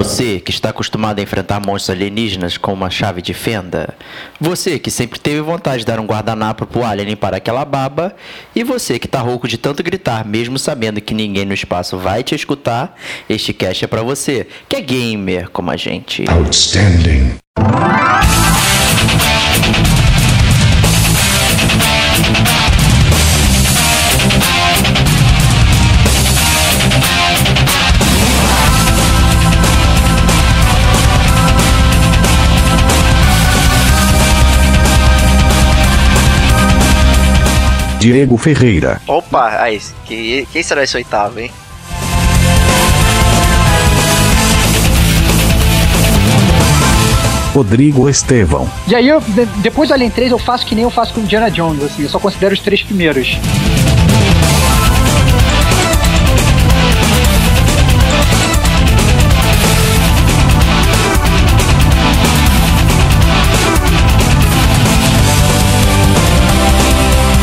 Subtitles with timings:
[0.00, 3.96] Você que está acostumado a enfrentar monstros alienígenas com uma chave de fenda.
[4.40, 8.14] Você que sempre teve vontade de dar um guardanapo pro alien limpar aquela baba.
[8.54, 12.22] E você que tá rouco de tanto gritar, mesmo sabendo que ninguém no espaço vai
[12.22, 12.94] te escutar.
[13.28, 16.24] Este cast é para você, que é gamer como a gente.
[16.30, 17.36] Outstanding.
[37.98, 39.00] Diego Ferreira.
[39.06, 41.50] Opa, aí, que, quem será esse oitavo, hein?
[47.54, 48.68] Rodrigo Estevão.
[48.86, 51.20] E aí, eu, de- depois do Alien 3, eu faço que nem eu faço com
[51.20, 53.36] Indiana Jones, assim, eu só considero os três primeiros.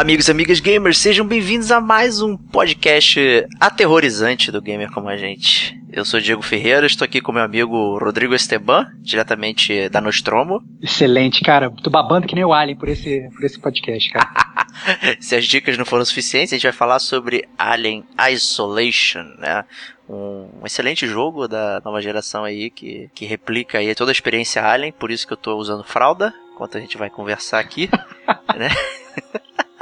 [0.00, 3.20] Olá, amigos e amigas gamers, sejam bem-vindos a mais um podcast
[3.60, 5.78] aterrorizante do Gamer Como a Gente.
[5.92, 10.62] Eu sou Diego Ferreira, estou aqui com meu amigo Rodrigo Esteban, diretamente da Nostromo.
[10.80, 11.70] Excelente, cara.
[11.70, 14.30] Tô babando que nem o Alien por esse, por esse podcast, cara.
[15.20, 19.66] Se as dicas não foram suficientes, a gente vai falar sobre Alien Isolation, né?
[20.08, 24.92] Um, excelente jogo da nova geração aí que, que replica aí toda a experiência Alien,
[24.92, 27.90] por isso que eu tô usando fralda, enquanto a gente vai conversar aqui,
[28.56, 28.70] né?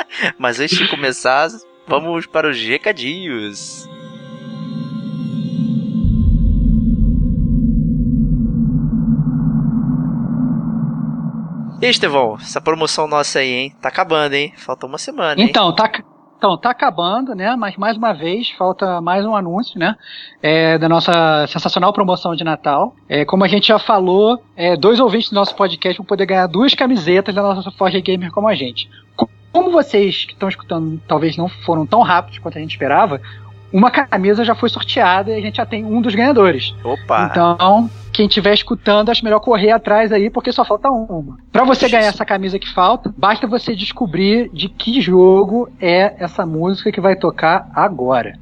[0.39, 1.49] Mas antes de começar,
[1.87, 3.89] vamos para os recadinhos.
[11.81, 13.77] E Estevão, essa promoção nossa aí, hein?
[13.81, 14.53] Tá acabando, hein?
[14.57, 15.47] Falta uma semana, hein?
[15.49, 15.89] Então, tá,
[16.37, 17.55] então, tá acabando, né?
[17.55, 19.97] Mas mais uma vez, falta mais um anúncio, né?
[20.43, 22.97] É, da nossa sensacional promoção de Natal.
[23.09, 26.49] É, como a gente já falou, é, dois ouvintes do nosso podcast vão poder ganhar
[26.49, 28.91] duas camisetas da nossa Forge Gamer como a gente.
[29.53, 33.21] Co- Como vocês que estão escutando talvez não foram tão rápidos quanto a gente esperava,
[33.73, 36.75] uma camisa já foi sorteada e a gente já tem um dos ganhadores.
[36.83, 37.29] Opa!
[37.31, 41.37] Então, quem estiver escutando, acho melhor correr atrás aí, porque só falta uma.
[41.53, 46.47] Pra você ganhar essa camisa que falta, basta você descobrir de que jogo é essa
[46.47, 48.39] música que vai tocar agora.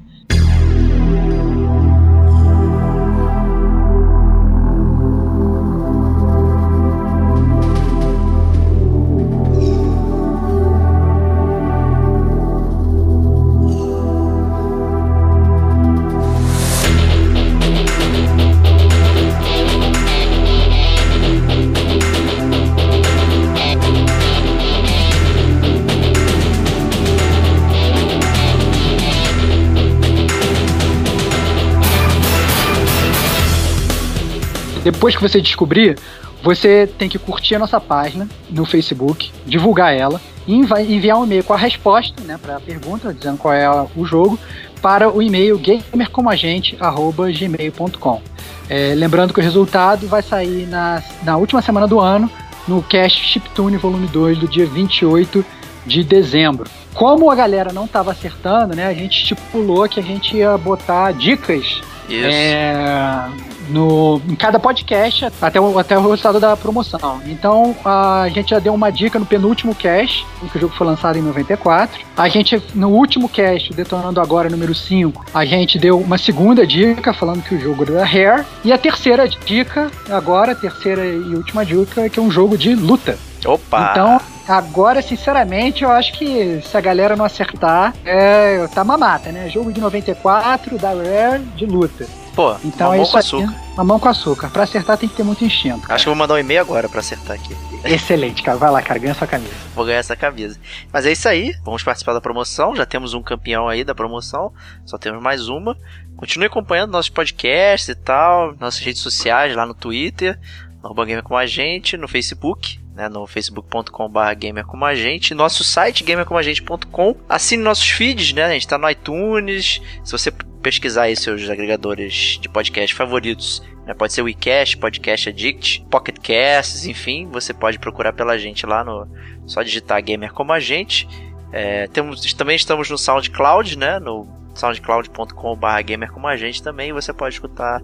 [34.86, 35.98] Depois que você descobrir,
[36.44, 41.24] você tem que curtir a nossa página no Facebook, divulgar ela e envi- enviar um
[41.24, 44.38] e-mail com a resposta, né, para a pergunta, dizendo qual é o jogo,
[44.80, 48.22] para o e-mail gamercomagente@gmail.com.
[48.68, 52.30] É, lembrando que o resultado vai sair na, na última semana do ano,
[52.68, 55.44] no Cast Chiptune Volume 2, do dia 28
[55.84, 56.70] de dezembro.
[56.94, 61.12] Como a galera não estava acertando, né, a gente estipulou que a gente ia botar
[61.12, 62.28] dicas Isso.
[62.28, 63.28] é,
[63.68, 67.20] no, em cada podcast até o, até o resultado da promoção.
[67.26, 71.18] Então a gente já deu uma dica no penúltimo cast, que o jogo foi lançado
[71.18, 72.04] em 94.
[72.16, 77.12] A gente, no último cast, Detonando Agora, número 5, a gente deu uma segunda dica
[77.12, 78.44] falando que o jogo era Hair.
[78.64, 83.18] E a terceira dica, agora, terceira e última dica, que é um jogo de luta.
[83.44, 83.90] Opa!
[83.90, 89.48] Então, agora, sinceramente, eu acho que se a galera não acertar, é, tá mamata, né?
[89.48, 92.06] Jogo de 94, da Rare, de luta.
[92.36, 93.54] Pô, Então mamão é isso com açúcar.
[93.76, 94.50] Mamão com açúcar.
[94.50, 95.80] Pra acertar tem que ter muito instinto.
[95.80, 95.94] cara.
[95.94, 97.56] Acho que eu vou mandar um e-mail agora pra acertar aqui.
[97.82, 98.58] Excelente, cara.
[98.58, 99.00] Vai lá, cara.
[99.00, 99.54] Ganha sua camisa.
[99.74, 100.58] Vou ganhar essa camisa.
[100.92, 101.54] Mas é isso aí.
[101.64, 102.76] Vamos participar da promoção.
[102.76, 104.52] Já temos um campeão aí da promoção.
[104.84, 105.76] Só temos mais uma.
[106.16, 108.54] Continue acompanhando nossos podcasts e tal.
[108.60, 110.38] Nossas redes sociais lá no Twitter.
[110.84, 111.96] Arroba Gamer com a gente.
[111.96, 112.78] No Facebook.
[112.94, 118.52] né, no facebook.com.br gamer como a gente, nosso site gamercomagente.com, assine nossos feeds, né, a
[118.52, 120.32] gente tá no iTunes, se você
[120.66, 126.16] pesquisar aí seus agregadores de podcast favoritos, né, pode ser o iCast, Podcast Addict, Pocket
[126.18, 129.06] Casts, enfim, você pode procurar pela gente lá no,
[129.46, 131.06] só digitar gamer como a gente,
[131.52, 134.26] é, temos, também estamos no SoundCloud, né, no
[134.56, 137.80] soundcloud.com.br gamer como a gente também, você pode escutar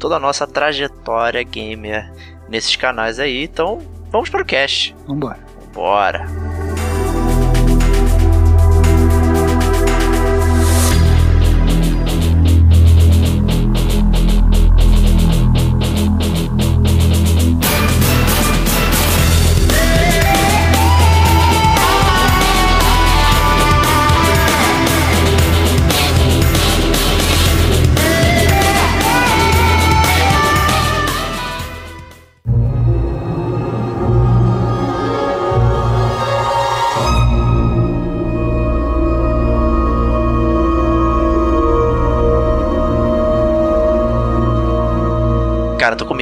[0.00, 2.12] toda a nossa trajetória gamer
[2.48, 3.78] nesses canais aí, então
[4.10, 4.92] vamos para o cast.
[5.06, 5.38] Vambora.
[5.72, 6.26] Bora.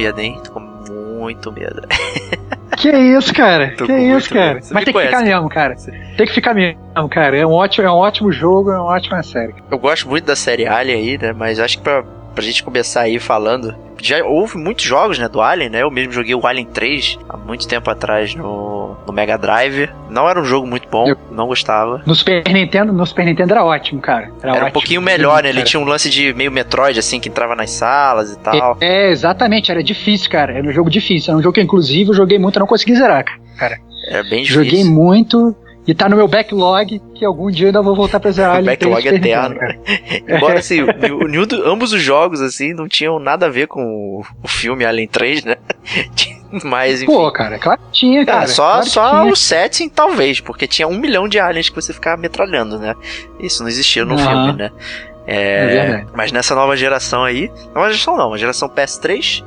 [0.03, 0.39] Medo, hein?
[0.43, 1.81] Tô com muito medo.
[2.75, 3.73] Que isso, cara?
[3.77, 4.59] Tô que isso, cara?
[4.71, 5.75] Mas tem que ficar mesmo, cara.
[6.17, 7.37] Tem que ficar mesmo, cara.
[7.37, 9.53] É um ótimo, é um ótimo jogo, é uma ótima série.
[9.69, 11.33] Eu gosto muito da série Alien aí, né?
[11.33, 12.03] Mas acho que pra,
[12.33, 13.75] pra gente começar aí falando.
[14.01, 15.29] Já houve muitos jogos, né?
[15.29, 15.83] Do Alien, né?
[15.83, 18.43] Eu mesmo joguei o Alien 3 há muito tempo atrás no,
[19.05, 19.89] no Mega Drive.
[20.09, 22.01] Não era um jogo muito bom, Eu- não gostava.
[22.05, 24.31] No Super Nintendo, no Super Nintendo era ótimo, cara.
[24.41, 24.71] Era, Era um ótimo.
[24.73, 25.49] pouquinho melhor, né?
[25.49, 25.67] Ele Cara.
[25.69, 28.77] tinha um lance de meio Metroid, assim, que entrava nas salas e tal.
[28.81, 30.53] É, exatamente, era difícil, cara.
[30.53, 31.31] Era um jogo difícil.
[31.31, 33.23] Era um jogo que, inclusive, eu joguei muito, eu não consegui zerar,
[33.57, 33.77] cara.
[34.09, 34.63] Era bem difícil.
[34.65, 35.55] Joguei muito
[35.85, 38.57] e tá no meu backlog, que algum dia eu ainda vou voltar pra zerar.
[38.57, 39.81] Ele backlog Nintendo, eterno.
[40.35, 44.21] Embora, assim, o- nenhum do- ambos os jogos, assim, não tinham nada a ver com
[44.41, 45.57] o, filme Alien 3, né?
[46.63, 47.11] Mas, enfim.
[47.11, 48.43] Pô, cara, claro que tinha, cara.
[48.43, 51.91] Ah, só claro só o setting, talvez, porque tinha um milhão de aliens que você
[51.91, 52.93] ficava metralhando, né?
[53.39, 54.71] Isso não existia no filme, né?
[55.25, 56.07] É verdade.
[56.13, 59.43] mas nessa nova geração aí, nova geração não, uma geração PS3,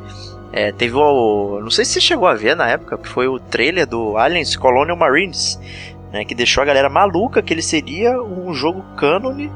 [0.53, 1.61] é, teve o.
[1.63, 4.57] Não sei se você chegou a ver na época, que foi o trailer do Aliens
[4.57, 5.61] Colonial Marines,
[6.13, 9.51] né, que deixou a galera maluca que ele seria um jogo cânone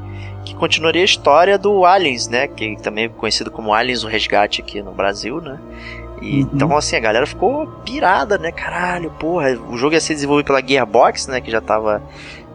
[0.45, 2.47] que continuaria a história do Aliens, né?
[2.47, 5.59] Que também é conhecido como Aliens o Resgate aqui no Brasil, né?
[6.21, 6.49] E, Uhum.
[6.53, 8.51] Então, assim, a galera ficou pirada, né?
[8.51, 11.41] Caralho, porra, o jogo ia ser desenvolvido pela Gearbox, né?
[11.41, 12.01] Que já tava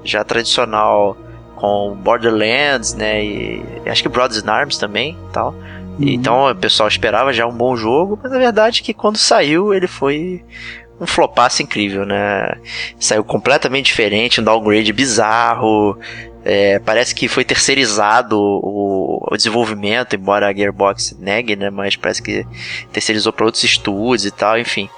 [0.05, 1.17] já tradicional
[1.57, 3.25] com Borderlands, né?
[3.25, 5.51] E acho que Brothers in Arms também e tal.
[5.51, 5.97] Uhum.
[6.01, 9.73] Então o pessoal esperava já um bom jogo, mas a verdade é que quando saiu
[9.75, 10.45] ele foi
[11.01, 12.55] um flopaço incrível, né?
[12.99, 15.99] Saiu completamente diferente, um downgrade bizarro.
[16.45, 21.71] é, parece que foi terceirizado o, o desenvolvimento, embora a Gearbox negue, né?
[21.71, 22.47] Mas parece que
[22.93, 24.89] terceirizou para outros estúdios e tal, enfim.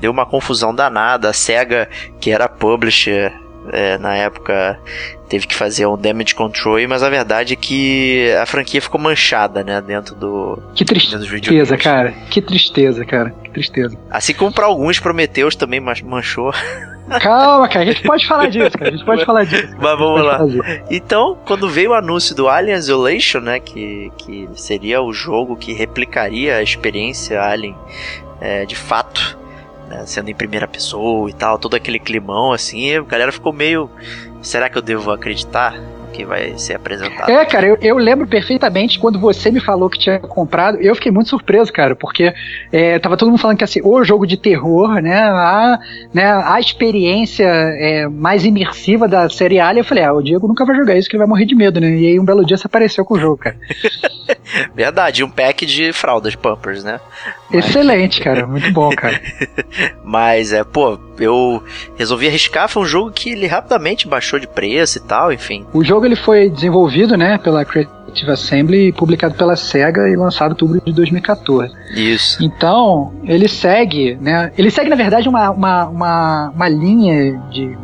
[0.00, 1.28] Deu uma confusão danada.
[1.28, 1.88] A SEGA,
[2.20, 3.32] que era publisher
[3.70, 4.78] é, na época,
[5.28, 9.62] teve que fazer um damage control, mas a verdade é que a franquia ficou manchada,
[9.62, 9.80] né?
[9.80, 12.12] Dentro do, Que tristeza, cara.
[12.30, 13.30] Que tristeza, cara.
[13.44, 13.96] Que tristeza.
[14.10, 16.52] Assim como para alguns Prometheus também man- manchou.
[17.20, 17.80] Calma, cara.
[17.82, 18.88] A gente pode falar disso, cara.
[18.90, 19.68] A gente pode falar disso.
[19.80, 20.38] Mas vamos lá.
[20.44, 20.62] disso.
[20.90, 25.72] Então, quando veio o anúncio do Alien Isolation, né, que, que seria o jogo que
[25.72, 27.76] replicaria a experiência Alien
[28.40, 29.38] é, de fato,
[29.92, 33.90] né, sendo em primeira pessoa e tal, todo aquele climão assim, a galera ficou meio,
[34.40, 35.74] será que eu devo acreditar
[36.12, 37.30] que vai ser apresentado?
[37.30, 41.10] É, cara, eu, eu lembro perfeitamente quando você me falou que tinha comprado, eu fiquei
[41.10, 42.32] muito surpreso, cara, porque
[42.70, 45.78] é, tava todo mundo falando que assim, o jogo de terror, né, a,
[46.12, 50.64] né, a experiência é, mais imersiva da série Alien, eu falei, ah, o Diego nunca
[50.64, 52.56] vai jogar isso, que ele vai morrer de medo, né, e aí um belo dia
[52.56, 53.56] você apareceu com o jogo, cara.
[54.74, 57.00] Verdade, um pack de fraldas Pampers, né?
[57.50, 59.20] Mas- Excelente, cara, muito bom, cara.
[60.04, 61.62] Mas é, pô, eu
[61.96, 65.66] resolvi arriscar, foi um jogo que ele rapidamente baixou de preço e tal, enfim.
[65.72, 70.52] O jogo ele foi desenvolvido, né, pela Creative Assembly, publicado pela SEGA e lançado em
[70.52, 71.72] outubro de 2014.
[71.94, 72.42] Isso.
[72.42, 74.52] Então, ele segue, né?
[74.56, 77.76] Ele segue, na verdade, uma, uma, uma, uma linha de,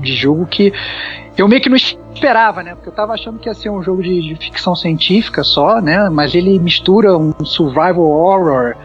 [0.00, 0.72] de jogo que
[1.36, 2.74] eu meio que não esperava, né?
[2.74, 6.08] Porque eu tava achando que ia ser um jogo de, de ficção científica só, né?
[6.08, 8.76] Mas ele mistura um survival horror,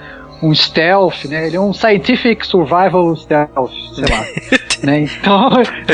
[0.41, 1.47] um stealth, né?
[1.47, 4.25] Ele é um scientific survival stealth, sei lá.
[4.83, 5.01] né?
[5.01, 5.49] Então,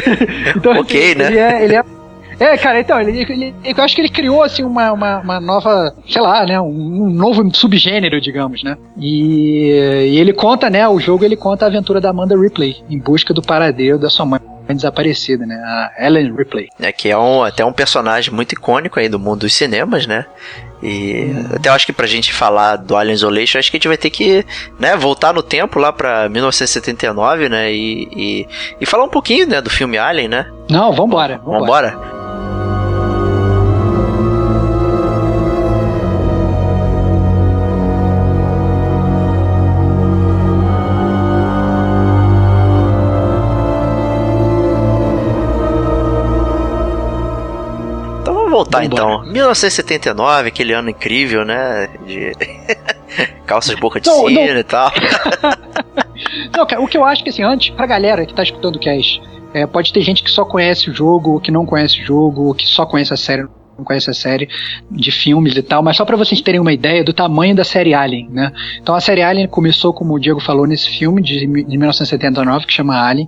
[0.56, 1.27] então Ok, assim, né?
[1.27, 1.84] Ele é, ele é
[2.39, 5.94] é, cara, então, ele, ele- eu acho que ele criou, assim, uma, uma, uma nova,
[6.08, 9.70] sei lá, né, um, um novo subgênero, digamos, né, e,
[10.12, 13.34] e ele conta, né, o jogo ele conta a aventura da Amanda Ripley, em busca
[13.34, 15.56] do paradeiro da sua mãe desaparecida, né?
[15.63, 16.70] A Ellen Ripley.
[16.82, 20.25] É que é um, até um personagem muito icônico aí do mundo dos cinemas, né?
[20.82, 23.98] E até acho que pra gente falar do Alien Isolation, acho que a gente vai
[23.98, 24.44] ter que
[24.80, 27.72] né, voltar no tempo lá pra 1979, né?
[27.72, 28.48] E, e,
[28.82, 30.51] e falar um pouquinho né, do filme Alien, né?
[30.68, 31.38] Não, vambora.
[31.46, 31.92] Vambora.
[31.92, 32.25] vambora?
[48.56, 49.24] Voltar então.
[49.24, 51.90] 1979, aquele ano incrível, né?
[52.06, 52.32] De
[53.46, 54.58] calças de boca de não, não.
[54.58, 54.92] e tal.
[56.56, 59.22] não, o que eu acho que assim, antes, pra galera que tá escutando o cast,
[59.54, 62.66] é, pode ter gente que só conhece o jogo, que não conhece o jogo, que
[62.66, 63.46] só conhece a série
[63.78, 64.48] não conhece a série
[64.90, 67.94] de filmes e tal, mas só para vocês terem uma ideia do tamanho da série
[67.94, 68.52] Alien, né?
[68.82, 72.74] Então a série Alien começou, como o Diego falou, nesse filme de, de 1979 que
[72.74, 73.28] chama Alien.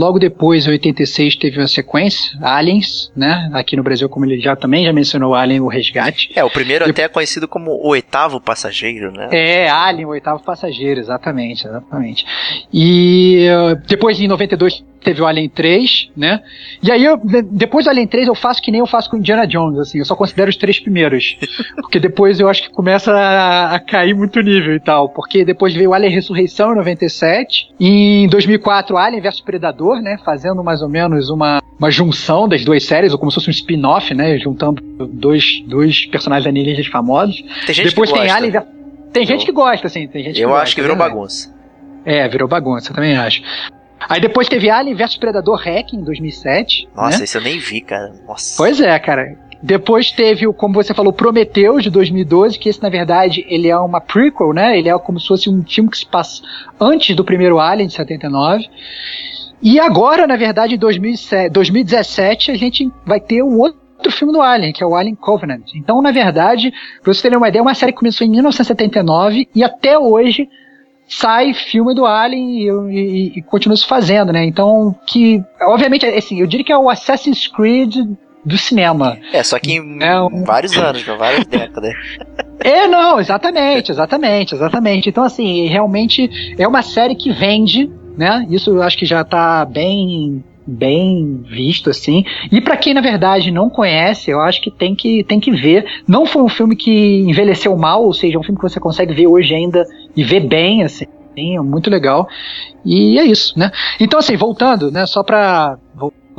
[0.00, 3.50] Logo depois, em 86, teve uma sequência, Aliens, né?
[3.52, 6.32] Aqui no Brasil, como ele já também já mencionou, Alien, o Resgate.
[6.34, 9.28] É, o primeiro até é conhecido como o oitavo passageiro, né?
[9.30, 12.24] É, Alien, o oitavo passageiro, exatamente, exatamente.
[12.72, 16.40] E uh, depois, em 92, teve o Alien 3, né?
[16.82, 19.46] E aí, eu, depois do Alien 3, eu faço que nem eu faço com Indiana
[19.46, 21.36] Jones, assim, eu só considero os três primeiros.
[21.76, 25.08] Porque depois eu acho que começa a, a cair muito nível e tal.
[25.08, 30.18] Porque depois veio o Alien Ressurreição em 97, e em 2004, Alien vs Predador, né?
[30.24, 33.52] Fazendo mais ou menos uma, uma junção das duas séries, ou como se fosse um
[33.52, 34.38] spin-off, né?
[34.38, 37.42] Juntando dois, dois personagens alienígenas famosos.
[37.66, 38.38] Tem gente depois que tem gosta.
[38.38, 38.62] Alien.
[39.12, 40.06] Tem eu, gente que gosta, assim.
[40.06, 41.54] Tem gente eu que acho gosta, que virou bagunça.
[42.04, 43.42] É, virou bagunça, também acho.
[44.08, 46.88] Aí depois teve Alien vs Predador Hack em 2007.
[46.94, 47.24] Nossa, né?
[47.24, 48.12] isso eu nem vi, cara.
[48.26, 48.54] Nossa.
[48.56, 49.36] Pois é, cara.
[49.62, 53.76] Depois teve o, como você falou, Prometheus de 2012, que esse na verdade ele é
[53.76, 54.78] uma prequel, né?
[54.78, 56.42] Ele é como se fosse um filme que se passa
[56.80, 58.68] antes do primeiro Alien de 79.
[59.62, 64.72] E agora, na verdade, em 2017, a gente vai ter um outro filme do Alien,
[64.72, 65.74] que é o Alien Covenant.
[65.74, 69.46] Então, na verdade, pra você ter uma ideia, é uma série que começou em 1979
[69.54, 70.48] e até hoje
[71.10, 74.44] sai filme do Alien e, e, e, continua se fazendo, né?
[74.44, 77.96] Então, que, obviamente, assim, eu diria que é o Assassin's Creed
[78.44, 79.18] do cinema.
[79.32, 80.44] É, só que em é um...
[80.44, 81.92] vários anos, várias décadas.
[82.62, 85.08] É, não, exatamente, exatamente, exatamente.
[85.08, 88.46] Então, assim, realmente é uma série que vende, né?
[88.50, 92.24] Isso eu acho que já tá bem bem visto assim.
[92.50, 95.84] E para quem na verdade não conhece, eu acho que tem que tem que ver.
[96.06, 99.14] Não foi um filme que envelheceu mal, ou seja, é um filme que você consegue
[99.14, 99.84] ver hoje ainda
[100.16, 101.06] e ver bem assim.
[101.36, 102.28] É muito legal.
[102.84, 103.70] E é isso, né?
[103.98, 105.78] Então assim, voltando, né, só para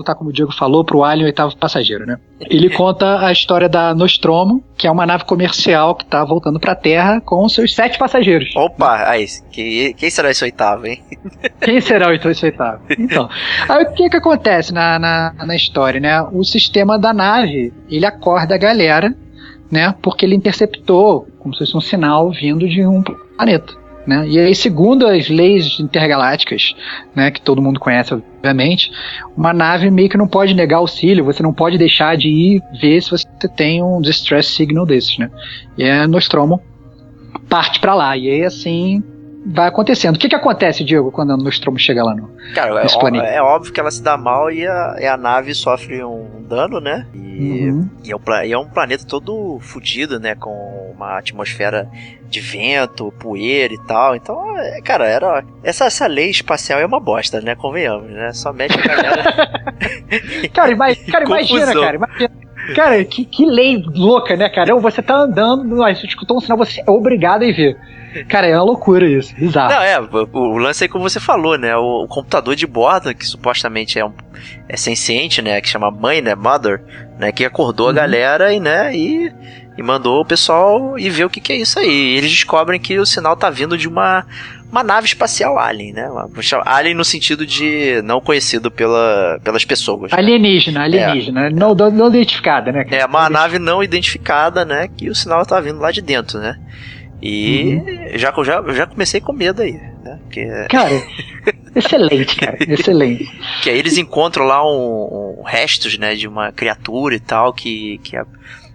[0.01, 2.17] voltar como o Diego falou, para o Alien Oitavo Passageiro, né?
[2.39, 6.73] Ele conta a história da Nostromo, que é uma nave comercial que está voltando para
[6.73, 8.53] a Terra com seus sete passageiros.
[8.55, 11.01] Opa, aí, que, quem será esse oitavo, hein?
[11.61, 12.81] Quem será esse oitavo?
[12.97, 13.29] Então,
[13.69, 16.21] aí o que que acontece na, na, na história, né?
[16.31, 19.15] O sistema da nave, ele acorda a galera,
[19.71, 19.93] né?
[20.01, 23.80] Porque ele interceptou, como se fosse um sinal vindo de um planeta.
[24.11, 24.27] Né?
[24.27, 26.75] E aí, segundo as leis intergalácticas,
[27.15, 28.91] né, que todo mundo conhece, obviamente,
[29.37, 33.01] uma nave meio que não pode negar auxílio, você não pode deixar de ir ver
[33.01, 33.25] se você
[33.55, 35.31] tem um distress signal desses, né?
[35.77, 36.61] E a Nostromo
[37.47, 38.17] parte para lá.
[38.17, 39.01] E aí, assim,
[39.45, 40.15] vai acontecendo.
[40.15, 43.73] O que, que acontece, Diego, quando a Nostromo chega lá no Cara, é, é, óbvio
[43.73, 47.07] que ela se dá mal e a, e a nave sofre um dano, né?
[47.13, 47.89] E, uhum.
[48.03, 50.35] e, é, um, e é um planeta todo fodido, né?
[50.35, 51.89] Com uma atmosfera
[52.29, 54.15] de vento, poeira e tal.
[54.15, 55.43] Então, é, cara, era.
[55.63, 57.55] Essa, essa lei espacial é uma bosta, né?
[57.55, 58.31] Convenhamos, né?
[58.33, 59.23] Só mete a galera.
[60.53, 60.75] cara,
[61.11, 61.95] cara imagina, cara.
[61.95, 62.31] Imagina.
[62.75, 64.75] Cara, que, que lei louca, né, cara?
[64.75, 67.77] Você tá andando, você escutou um sinal, você é obrigado a ir ver.
[68.27, 69.73] Cara, é uma loucura isso, bizarro.
[69.73, 69.99] Não, é,
[70.33, 71.75] o, lance aí como você falou, né?
[71.75, 74.13] O, computador de bordo, que supostamente é um
[74.67, 75.61] é senciente, né?
[75.61, 76.35] Que chama mãe, né?
[76.35, 76.83] Mother,
[77.17, 77.31] né?
[77.31, 77.91] Que acordou uhum.
[77.91, 78.95] a galera e, né?
[78.95, 79.31] E,
[79.77, 81.87] e mandou o pessoal ir ver o que, que é isso aí.
[81.87, 84.25] E eles descobrem que o sinal tá vindo de uma
[84.71, 86.09] uma nave espacial alien, né?
[86.65, 90.11] Alien no sentido de não conhecido pela, pelas pessoas.
[90.11, 90.17] Né?
[90.17, 91.47] Alienígena, alienígena.
[91.47, 91.49] É.
[91.49, 92.85] Não, não identificada, né?
[92.89, 94.87] É, uma nave não identificada, né?
[94.87, 96.57] Que o sinal tá vindo lá de dentro, né?
[97.21, 98.17] E uhum.
[98.17, 100.19] já, já, já comecei com medo aí, né?
[100.23, 100.47] Porque...
[100.69, 100.91] Cara,
[101.75, 103.31] excelente, cara, excelente.
[103.61, 107.99] que aí eles encontram lá um, um, restos, né, de uma criatura e tal, que,
[107.99, 108.25] que, a,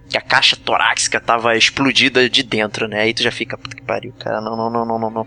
[0.09, 3.01] que a caixa torácica tava explodida de dentro, né?
[3.01, 5.27] Aí tu já fica, puta que pariu, cara, não, não, não, não, não, não,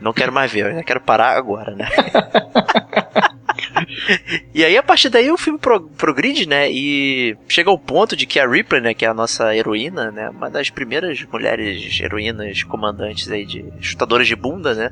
[0.00, 1.88] não quero mais ver, eu já quero parar agora, né?
[4.54, 6.70] e aí, a partir daí, o filme pro, progride, né?
[6.70, 8.94] E chega ao ponto de que a Ripley, né?
[8.94, 10.30] Que é a nossa heroína, né?
[10.30, 14.90] Uma das primeiras mulheres heroínas comandantes aí de chutadoras de bunda, né?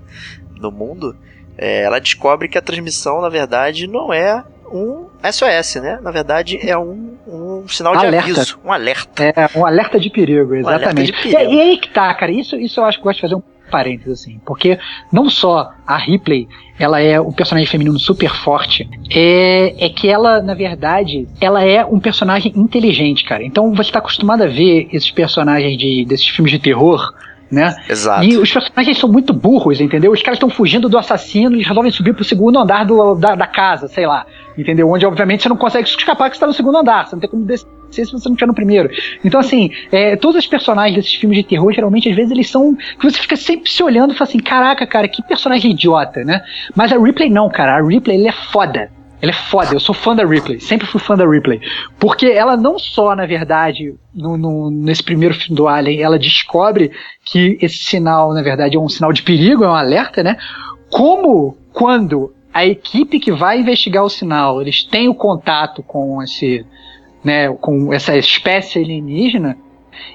[0.60, 1.16] No mundo.
[1.56, 5.98] É, ela descobre que a transmissão, na verdade, não é um SOS, né?
[6.00, 8.30] Na verdade, é um, um sinal de Alerta.
[8.30, 9.24] aviso, um alerta.
[9.24, 10.84] É, um alerta de perigo, exatamente.
[10.84, 11.52] alerta de perigo.
[11.52, 13.34] E, e aí que tá, cara, isso, isso eu acho que eu gosto de fazer
[13.34, 14.78] um parênteses, assim, porque
[15.12, 16.48] não só a Ripley,
[16.78, 21.84] ela é um personagem feminino super forte, é, é que ela, na verdade, ela é
[21.84, 23.44] um personagem inteligente, cara.
[23.44, 27.12] Então você tá acostumado a ver esses personagens de, desses filmes de terror,
[27.50, 27.74] né?
[27.88, 28.24] Exato.
[28.24, 30.12] E os personagens são muito burros, entendeu?
[30.12, 33.46] Os caras estão fugindo do assassino e resolvem subir pro segundo andar do, da, da
[33.46, 34.26] casa, sei lá.
[34.56, 34.88] Entendeu?
[34.88, 37.06] Onde, obviamente, você não consegue escapar porque você tá no segundo andar.
[37.06, 38.90] Você não tem como descer se você não estiver no primeiro.
[39.24, 42.74] Então, assim, é, todos os personagens desses filmes de terror, geralmente, às vezes, eles são.
[42.74, 46.42] que você fica sempre se olhando e fala assim: caraca, cara, que personagem idiota, né?
[46.74, 47.76] Mas a Ripley não, cara.
[47.76, 48.90] A Ripley, ele é foda.
[49.20, 51.60] Ela é foda, eu sou fã da Ripley, sempre fui fã da Ripley.
[51.98, 56.92] Porque ela não só, na verdade, no, no- nesse primeiro filme do Alien, ela descobre
[57.24, 60.36] que esse sinal, na verdade, é um sinal de perigo, é um alerta, né?
[60.88, 66.64] Como quando a equipe que vai investigar o sinal, eles têm o contato com esse,
[67.28, 69.58] né, com essa espécie alienígena,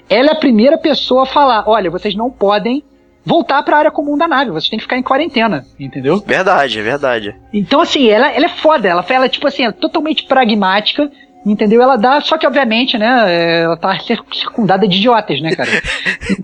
[0.09, 2.83] ela é a primeira pessoa a falar, olha, vocês não podem
[3.23, 6.17] voltar para a área comum da nave, vocês têm que ficar em quarentena, entendeu?
[6.17, 7.35] Verdade, verdade.
[7.53, 8.87] Então, assim, ela, ela é foda.
[8.87, 11.11] Ela, ela, tipo assim, é totalmente pragmática,
[11.45, 11.81] entendeu?
[11.81, 12.21] Ela dá.
[12.21, 13.25] Só que, obviamente, né?
[13.27, 15.69] é, Ela tá cir- circundada de idiotas, né, cara?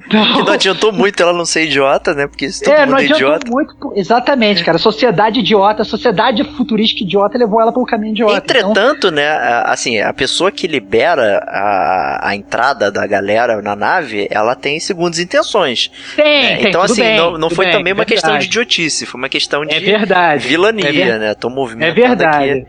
[0.09, 0.53] Que não Então.
[0.53, 2.27] adiantou muito ela não ser idiota, né?
[2.27, 3.49] Porque se todo É, não mundo é adianta idiota.
[3.51, 3.93] muito.
[3.95, 4.77] Exatamente, cara.
[4.77, 8.33] Sociedade idiota, sociedade futurística idiota levou ela pelo caminho idiota.
[8.43, 13.75] Então, Entretanto, né, a- assim, a pessoa que libera a, a entrada da galera na
[13.75, 15.91] nave, ela tem segundas intenções.
[16.15, 16.57] tem, né?
[16.57, 18.47] tem, então, assim, bem, não, não foi bem, também uma questão de verdade.
[18.59, 20.47] idiotice, foi uma questão de É verdade.
[20.47, 21.33] vilania, É ver- né?
[21.35, 22.51] Tô É movimentando verdade.
[22.51, 22.65] aqui.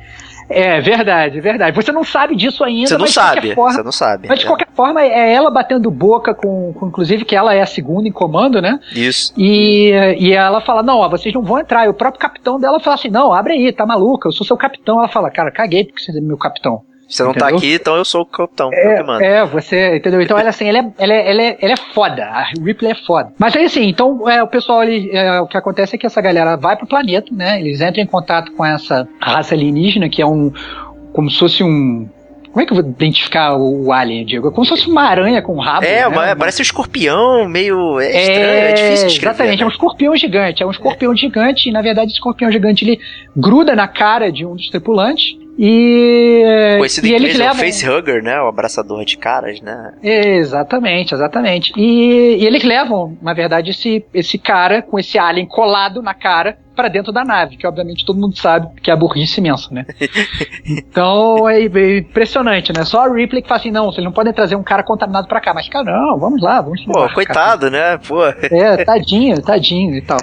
[0.52, 1.76] É verdade, é verdade.
[1.76, 4.28] Você não sabe disso ainda, Você não sabe, forma- você não sabe.
[4.28, 7.66] Mas de qualquer forma, é ela batendo boca com, com, inclusive, que ela é a
[7.66, 8.80] segunda em comando, né?
[8.92, 9.32] Isso.
[9.36, 11.86] E, e ela fala: Não, ó, vocês não vão entrar.
[11.86, 14.56] E o próprio capitão dela fala assim: Não, abre aí, tá maluca, eu sou seu
[14.56, 14.98] capitão.
[14.98, 16.82] Ela fala: Cara, caguei porque você é meu capitão.
[17.10, 17.56] Você não tá Entendeu?
[17.58, 18.70] aqui, então eu sou o capitão.
[18.72, 19.24] eu que mando.
[19.24, 20.22] É, você, entendeu?
[20.22, 22.24] Então ela assim, ela é, ela é, ela é, ela é foda.
[22.24, 23.32] A Ripley é foda.
[23.36, 26.20] Mas aí assim, então é, o pessoal, ele, é, o que acontece é que essa
[26.20, 27.60] galera vai pro planeta, né?
[27.60, 30.52] Eles entram em contato com essa raça alienígena, que é um.
[31.12, 32.08] Como se fosse um.
[32.52, 34.48] Como é que eu vou identificar o alien, Diego?
[34.48, 35.84] É como se fosse uma aranha com rabo.
[35.86, 36.06] É, né?
[36.06, 37.98] Uma- parece um escorpião, meio.
[38.00, 39.34] É estranho, é, difícil de escrever.
[39.34, 39.74] Exatamente, é um né?
[39.74, 40.62] escorpião gigante.
[40.62, 43.00] É um escorpião gigante, e na verdade esse escorpião gigante ele
[43.36, 45.39] gruda na cara de um dos tripulantes.
[45.58, 47.64] E, Conhecido e em eles inglês, é o levam.
[47.64, 48.40] facehugger, né?
[48.40, 49.92] O abraçador de caras, né?
[50.02, 51.72] Exatamente, exatamente.
[51.76, 56.58] E, e eles levam, na verdade, esse, esse cara com esse alien colado na cara
[56.74, 59.84] pra dentro da nave, que obviamente todo mundo sabe que é a burrice imensa, né?
[60.64, 62.84] então é, é impressionante, né?
[62.84, 65.40] Só a Ripley que fala assim: não, vocês não podem trazer um cara contaminado pra
[65.40, 65.52] cá.
[65.52, 67.98] Mas, cara, não, vamos lá, vamos Pô, levar, coitado, né?
[67.98, 68.20] Pô.
[68.20, 68.48] cara.
[68.50, 70.18] É, tadinho, tadinho e tal.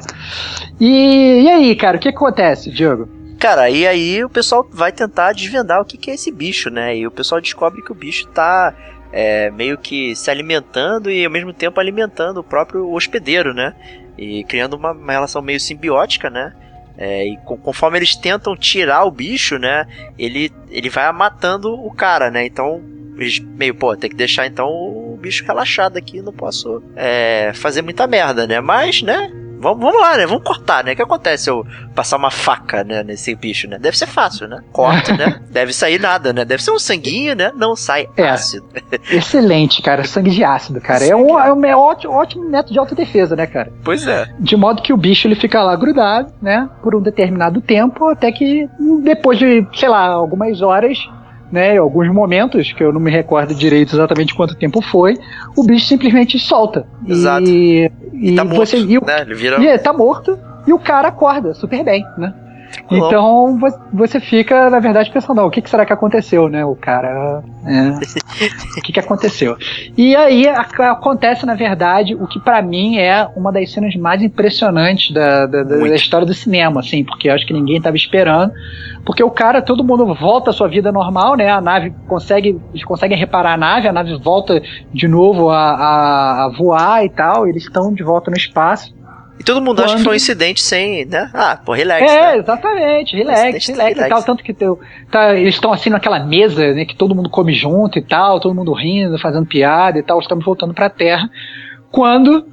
[0.79, 3.16] E, e aí, cara, o que acontece, Diogo?
[3.39, 6.97] Cara, e aí o pessoal vai tentar desvendar o que, que é esse bicho, né?
[6.97, 8.73] E o pessoal descobre que o bicho tá
[9.11, 13.75] é, meio que se alimentando e ao mesmo tempo alimentando o próprio hospedeiro, né?
[14.17, 16.53] E criando uma, uma relação meio simbiótica, né?
[16.97, 19.85] É, e co- conforme eles tentam tirar o bicho, né?
[20.17, 22.43] Ele, ele vai matando o cara, né?
[22.45, 22.81] Então
[23.17, 27.83] eles meio, pô, tem que deixar então o bicho relaxado aqui, não posso é, fazer
[27.83, 28.59] muita merda, né?
[28.59, 29.31] Mas, né?
[29.59, 30.25] Vamos, vamos lá, né?
[30.25, 30.93] Vamos cortar, né?
[30.93, 31.65] O que acontece se eu
[31.95, 33.77] passar uma faca, né, nesse bicho, né?
[33.79, 34.59] Deve ser fácil, né?
[34.71, 35.41] Corta, né?
[35.49, 36.45] Deve sair nada, né?
[36.45, 37.51] Deve ser um sanguinho, né?
[37.55, 38.29] Não sai É.
[38.29, 38.65] ácido.
[39.11, 40.03] Excelente, cara.
[40.03, 41.03] Sangue de ácido, cara.
[41.03, 43.71] É um, é um é ótimo, ótimo método de autodefesa, né, cara?
[43.83, 44.27] Pois é.
[44.39, 48.31] De modo que o bicho ele fica lá grudado, né, por um determinado tempo, até
[48.31, 48.67] que
[49.03, 50.97] depois de, sei lá, algumas horas,
[51.51, 55.15] né, alguns momentos, que eu não me recordo direito exatamente quanto tempo foi,
[55.55, 56.85] o bicho simplesmente solta.
[57.05, 57.49] Exato.
[57.49, 59.21] E, e, tá morto, você e o, né?
[59.21, 59.59] Ele vira...
[59.61, 62.33] e tá morto e o cara acorda super bem, né?
[62.91, 66.63] Então vo- você fica, na verdade, pensando, "Não, o que, que será que aconteceu, né?
[66.65, 67.43] O cara.
[67.65, 67.89] é,
[68.79, 69.57] o que, que aconteceu?
[69.97, 75.11] E aí acontece, na verdade, o que pra mim é uma das cenas mais impressionantes
[75.13, 78.51] da, da, da história do cinema, assim, porque eu acho que ninguém tava esperando.
[79.05, 81.49] Porque o cara, todo mundo volta à sua vida normal, né?
[81.49, 82.59] A nave consegue.
[82.73, 84.61] Eles conseguem reparar a nave, a nave volta
[84.93, 88.93] de novo a, a- a voar e tal, eles estão de volta no espaço.
[89.39, 91.29] E todo mundo acha que Quando- foi um incidente sem, né?
[91.33, 92.37] Ah, pô, relax, É, né?
[92.37, 94.07] exatamente, relax, Relax, relax, relax.
[94.07, 94.23] e tal.
[94.23, 94.79] Tanto que teu,
[95.11, 98.55] tá, eles estão assim naquela mesa, né, que todo mundo come junto e tal, todo
[98.55, 101.29] mundo rindo, fazendo piada e tal, estamos voltando pra Terra.
[101.91, 102.47] Quando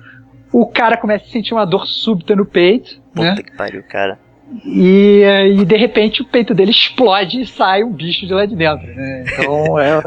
[0.53, 3.43] o cara começa a sentir uma dor súbita no peito, Puta né?
[3.43, 4.19] que pariu, cara.
[4.67, 5.23] E,
[5.59, 8.87] e de repente o peito dele explode e sai um bicho de lá de dentro.
[8.87, 9.25] Né?
[9.33, 10.01] Então é,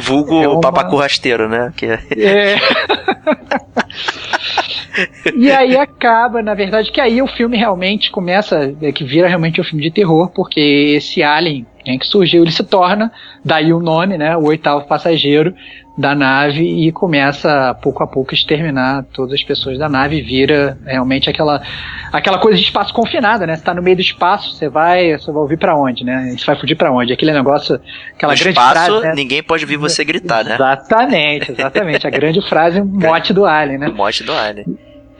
[0.00, 1.72] Vulgo É uma- papacu rasteiro, né?
[1.76, 2.56] Que é- É.
[5.36, 9.60] e aí acaba, na verdade, que aí o filme realmente começa, é, que vira realmente
[9.60, 10.60] um filme de terror, porque
[10.96, 13.12] esse alien, que surgiu, ele se torna,
[13.44, 15.54] daí o nome, né, o oitavo passageiro
[15.96, 20.78] da nave e começa pouco a pouco a exterminar todas as pessoas da nave, vira
[20.84, 21.62] realmente aquela
[22.12, 23.56] aquela coisa de espaço confinada, né?
[23.56, 26.34] Você tá no meio do espaço, você vai, você vai ouvir para onde, né?
[26.36, 27.12] Você vai fugir para onde?
[27.12, 27.80] Aquele negócio,
[28.14, 29.14] aquela no grande espaço, frase, né?
[29.14, 30.54] ninguém pode ouvir você gritar, né?
[30.54, 33.88] Exatamente, exatamente, a grande frase mote do Alien, né?
[33.88, 34.66] Morte do Alien.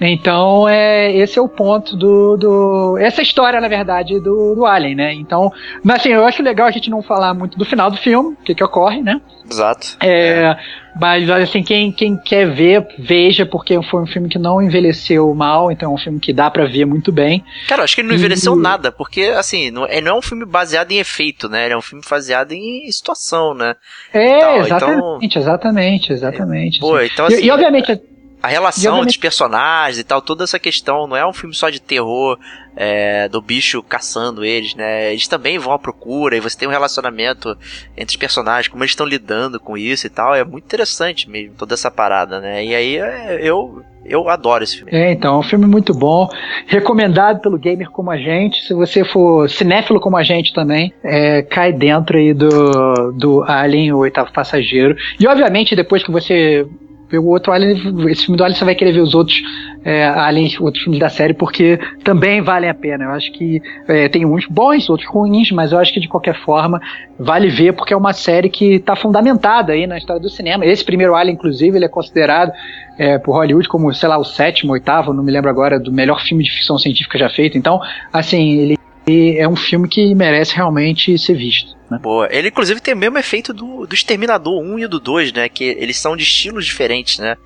[0.00, 2.98] Então, é, esse é o ponto do, do.
[2.98, 5.14] Essa é a história, na verdade, do, do Alien, né?
[5.14, 5.50] Então,
[5.82, 8.44] mas assim, eu acho legal a gente não falar muito do final do filme, o
[8.44, 9.20] que, que ocorre, né?
[9.50, 9.96] Exato.
[10.02, 10.56] É,
[11.00, 15.70] Mas, assim, quem, quem quer ver, veja, porque foi um filme que não envelheceu mal,
[15.70, 17.42] então é um filme que dá pra ver muito bem.
[17.68, 20.18] Cara, eu acho que ele não envelheceu E- nada, porque, assim, não é, não é
[20.18, 21.64] um filme baseado em efeito, né?
[21.66, 23.74] Ele é um filme baseado em situação, né?
[24.12, 26.80] É, Então, exatamente, exatamente, exatamente.
[26.80, 27.06] Pô, assim.
[27.12, 28.00] então, E- assim, e, obviamente,
[28.42, 31.80] A relação dos personagens e tal, toda essa questão, não é um filme só de
[31.80, 32.38] terror,
[32.76, 35.10] é, do bicho caçando eles, né?
[35.10, 37.56] Eles também vão à procura e você tem um relacionamento
[37.96, 40.34] entre os personagens, como eles estão lidando com isso e tal.
[40.34, 42.64] É muito interessante mesmo, toda essa parada, né?
[42.64, 44.92] E aí é, eu, eu adoro esse filme.
[44.94, 46.28] É, então, é um filme muito bom,
[46.66, 48.62] recomendado pelo gamer como a gente.
[48.62, 53.94] Se você for cinéfilo como a gente também, é, cai dentro aí do, do Alien,
[53.94, 54.94] o oitavo passageiro.
[55.18, 56.66] E obviamente, depois que você
[57.12, 59.40] o outro Alien, esse filme do Alien, você vai querer ver os outros
[59.84, 63.04] é, Aliens, outros filmes da série, porque também valem a pena.
[63.04, 66.34] Eu acho que é, tem uns bons, outros ruins, mas eu acho que de qualquer
[66.34, 66.80] forma
[67.18, 70.66] vale ver, porque é uma série que está fundamentada aí na história do cinema.
[70.66, 72.52] Esse primeiro Alien, inclusive, ele é considerado
[72.98, 76.20] é, por Hollywood como, sei lá, o sétimo, oitavo, não me lembro agora, do melhor
[76.22, 77.56] filme de ficção científica já feito.
[77.56, 77.80] Então,
[78.12, 78.76] assim, ele
[79.08, 81.76] é um filme que merece realmente ser visto.
[81.90, 81.98] Né?
[82.02, 82.28] Boa.
[82.30, 85.48] Ele, inclusive, tem o mesmo efeito do, do Exterminador 1 e do 2, né?
[85.48, 87.36] Que eles são de estilos diferentes, né?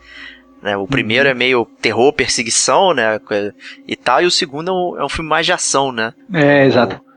[0.62, 1.30] Né, O primeiro Uhum.
[1.30, 3.18] é meio terror, perseguição, né?
[3.88, 6.12] E tal, e o segundo é um, é um filme mais de ação, né?
[6.34, 6.66] É,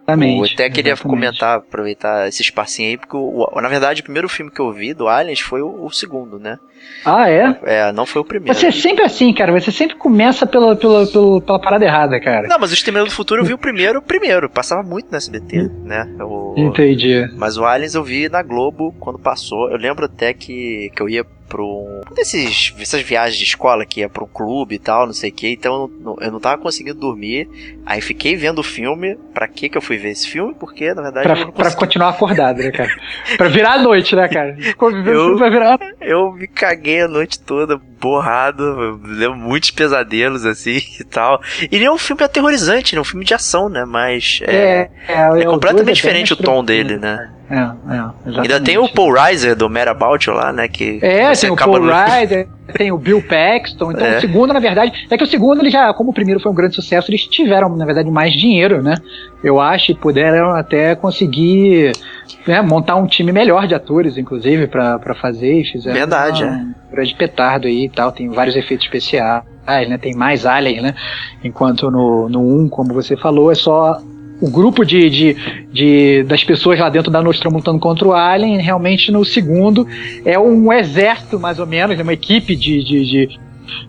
[0.03, 0.37] exatamente.
[0.49, 1.15] Eu até queria exatamente.
[1.21, 4.71] comentar, aproveitar esse espacinho aí, porque o, o- na verdade o primeiro filme que eu
[4.71, 6.57] vi do Aliens foi o, o segundo, né?
[7.05, 7.57] Ah, é?
[7.63, 8.53] É, não foi o primeiro.
[8.57, 9.51] Você é sempre assim, cara.
[9.57, 12.45] Você sempre começa pela, pela, pela, pela parada errada, cara.
[12.47, 14.49] Não, mas o Exterminador do Futuro eu vi o primeiro, primeiro.
[14.49, 16.05] Passava muito no SBT, né?
[16.19, 17.25] O- Entendi.
[17.37, 19.69] Mas o Aliens eu vi na Globo quando passou.
[19.71, 22.01] Eu lembro até que, que eu ia pra um.
[22.15, 25.33] desses, essas viagens de escola que ia pra um clube e tal, não sei o
[25.33, 25.49] que.
[25.49, 25.89] Então
[26.19, 27.47] eu não, tava conseguindo dormir.
[27.85, 29.15] Aí fiquei vendo o filme.
[29.33, 30.55] Pra que que eu fui ver esse filme?
[30.55, 32.89] Porque, na verdade, Pra, pra continuar acordado, né, cara?
[33.37, 34.57] Pra virar a noite, né, cara?
[35.05, 35.37] Eu-.
[36.01, 41.41] Eu me caguei a noite toda, borrado, eu lembro muitos pesadelos assim e tal.
[41.71, 42.99] E nem é um filme aterrorizante, né?
[42.99, 43.85] É um filme de ação, né?
[43.85, 47.29] Mas é, é, é o dois completamente diferente o tom dele, né?
[47.49, 48.39] É, é.
[48.41, 50.67] Ainda tem o Paul Reiser do Mad About You lá, né?
[50.67, 53.91] Que É, tem o acaba Paul no- Ryder, tem o Bill Paxton.
[53.91, 54.17] Então É.
[54.17, 56.55] o segundo, na verdade, é que o segundo, ele já, como o primeiro foi um
[56.55, 58.95] grande sucesso, eles tiveram, na verdade, mais dinheiro, né?
[59.43, 61.91] Eu acho, e puderam até conseguir
[62.47, 65.61] né, montar um time melhor de atores, inclusive, pra pra fazer.
[65.61, 66.55] E fizeram Verdade, uma- é.
[66.57, 68.11] um grande petardo aí e tal.
[68.11, 69.43] Tem vários efeitos especiais,
[69.89, 69.97] né?
[69.97, 70.93] Tem mais aliens, né?
[71.43, 73.99] Enquanto no, no 1, como você falou, é só
[74.41, 75.35] o grupo de, de,
[75.71, 79.87] de- das pessoas lá dentro da Nostromo lutando contra o Alien, realmente no segundo
[80.25, 83.39] é um exército, mais ou menos, é uma equipe de, de, de,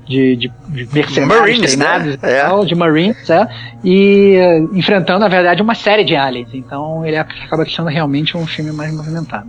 [0.06, 2.38] de, de- de mercenários Marines, treinados né?
[2.38, 3.48] e tal, de Marines, é,
[3.82, 6.48] e eh, enfrentando, na verdade, uma série de aliens.
[6.52, 9.48] Então ele acaba sendo realmente um filme mais movimentado.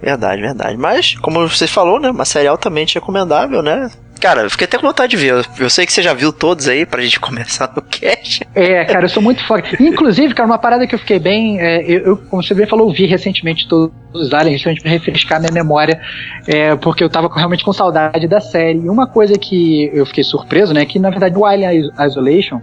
[0.00, 0.76] Verdade, verdade.
[0.76, 2.10] Mas, como você falou, né?
[2.10, 3.90] Uma série altamente recomendável, né?
[4.20, 5.44] Cara, eu fiquei até com vontade de ver.
[5.58, 8.46] Eu- sei que você já viu todos aí pra gente começar no cast.
[8.54, 9.62] É, cara, eu sou muito foda.
[9.78, 11.60] Inclusive, cara, uma parada que eu fiquei bem.
[11.60, 15.38] é, eu, como você bem falou, eu vi recentemente todos os aliens, justamente pra refrescar
[15.40, 16.00] minha memória,
[16.46, 18.78] é, porque eu tava realmente com saudade da série.
[18.78, 22.60] E uma coisa que eu fiquei surpreso, né, que na verdade o Alien Is- Isolation,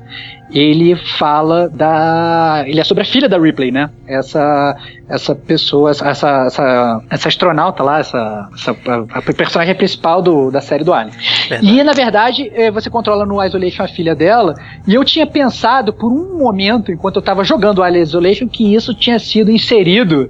[0.52, 2.64] ele fala da.
[2.68, 3.90] Ele é sobre a filha da Ripley, né?
[4.08, 4.76] Essa,
[5.10, 10.62] essa pessoa, essa, essa, essa astronauta lá, essa, essa a, a personagem principal do, da
[10.62, 11.16] série do Alien.
[11.62, 14.54] E na verdade, eh, você controla no Isolation a filha dela,
[14.88, 18.94] e eu tinha pensado por um momento, enquanto eu tava jogando Alien Isolation, que isso
[18.94, 20.30] tinha sido inserido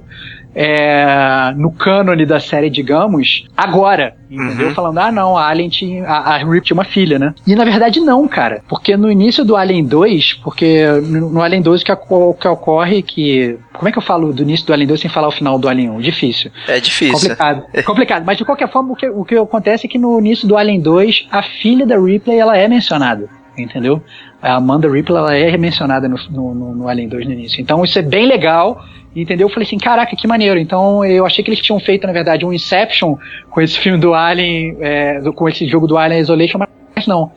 [0.54, 4.14] é, no cânone da série, digamos, agora.
[4.30, 4.68] Entendeu?
[4.68, 4.74] Uhum.
[4.74, 6.06] Falando, ah, não, a Alien tinha.
[6.06, 7.34] A, a Rip tinha uma filha, né?
[7.46, 8.62] E na verdade, não, cara.
[8.68, 11.96] Porque no início do Alien 2, porque no, no Alien 2 o que,
[12.40, 13.58] que ocorre que.
[13.72, 15.68] Como é que eu falo do início do Alien 2 sem falar o final do
[15.68, 16.00] Alien 1?
[16.00, 16.50] Difícil.
[16.68, 17.14] É difícil.
[17.14, 17.64] Complicado.
[17.84, 18.24] Complicado.
[18.24, 20.80] Mas de qualquer forma, o que, o que acontece é que no início do Alien
[20.80, 23.28] 2, a filha da Ripley ela é mencionada.
[23.56, 24.02] Entendeu?
[24.44, 27.60] A Amanda Ripley ela é mencionada no, no, no- Alien 2 no início.
[27.60, 28.84] Então isso é bem legal.
[29.16, 29.46] Entendeu?
[29.46, 30.58] Eu falei assim, caraca, que maneiro.
[30.58, 33.16] Então eu achei que eles tinham feito, na verdade, um Inception
[33.48, 36.58] com esse filme do Alien, é, com esse jogo do Alien Isolation,
[36.96, 37.30] mas não.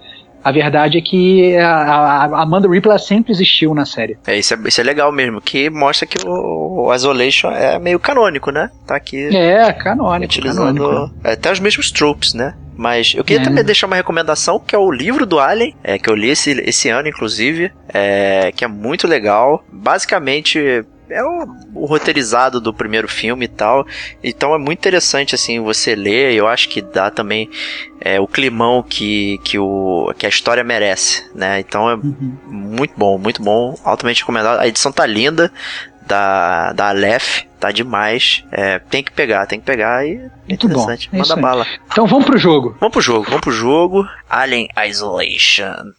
[0.43, 4.17] A verdade é que a, a Amanda Ripley sempre existiu na série.
[4.25, 7.99] É isso, é, isso é legal mesmo, que mostra que o, o Isolation é meio
[7.99, 8.71] canônico, né?
[8.85, 9.27] Tá aqui.
[9.35, 10.25] É, canônico.
[10.33, 11.15] Utilizando canônico.
[11.23, 12.55] até os mesmos tropes, né?
[12.77, 13.43] Mas eu queria É.
[13.43, 16.51] também deixar uma recomendação, que é o livro do Alien, é, que eu li esse,
[16.61, 19.65] esse ano, inclusive, é, que é muito legal.
[19.71, 23.85] Basicamente, é o, o roteirizado do primeiro filme e tal.
[24.23, 26.33] Então é muito interessante, assim, você ler.
[26.33, 27.49] Eu acho que dá também
[27.99, 31.59] é, o climão que, que, o, que a história merece, né?
[31.59, 32.37] Então é Uhum.
[32.47, 33.75] muito bom, muito bom.
[33.83, 34.59] Altamente recomendado.
[34.59, 35.51] A edição tá linda.
[36.05, 38.43] Da, da Aleph, tá demais.
[38.51, 41.09] É, tem que pegar, tem que pegar e é Muito bom, interessante.
[41.11, 41.67] é isso Manda bala.
[41.91, 42.75] Então vamos pro jogo.
[42.79, 44.07] Vamos pro jogo, vamos pro jogo.
[44.29, 45.93] Alien Isolation.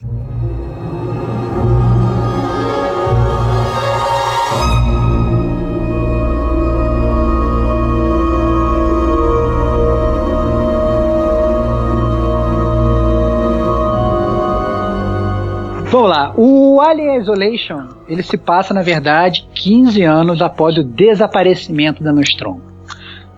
[15.91, 16.33] Vamos lá.
[16.37, 22.63] O Alien Isolation, ele se passa, na verdade, 15 anos após o desaparecimento da Nostromo.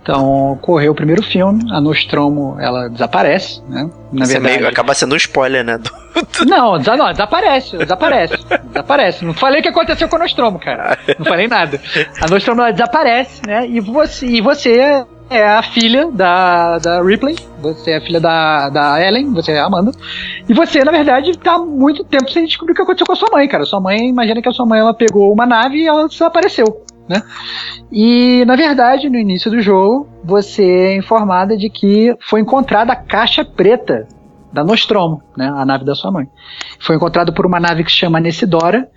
[0.02, 3.88] Então, ocorreu o primeiro filme, a Nostromo, ela desaparece, né?
[4.10, 5.78] Na Isso é verdade, meio- acaba sendo um spoiler, né?
[6.46, 8.34] Não, desa- não, desaparece, desaparece,
[8.68, 9.24] desaparece.
[9.24, 10.98] Não falei o que aconteceu com a Nostromo, cara.
[11.18, 11.78] Não falei nada.
[12.20, 13.68] A Nostromo ela desaparece, né?
[13.68, 18.68] E você, e você é a filha da, da Ripley, você é a filha da,
[18.68, 19.92] da Ellen, você é a Amanda.
[20.48, 23.16] E você, na verdade, tá há muito tempo sem descobrir o que aconteceu com a
[23.16, 23.64] sua mãe, cara.
[23.64, 27.22] Sua mãe, imagina que a sua mãe ela pegou uma nave e ela desapareceu, né?
[27.92, 32.96] E, na verdade, no início do jogo, você é informada de que foi encontrada a
[32.96, 34.08] caixa preta
[34.52, 36.26] da Nostromo, né, a nave da sua mãe.
[36.80, 38.88] Foi encontrado por uma nave que se chama Nessidora,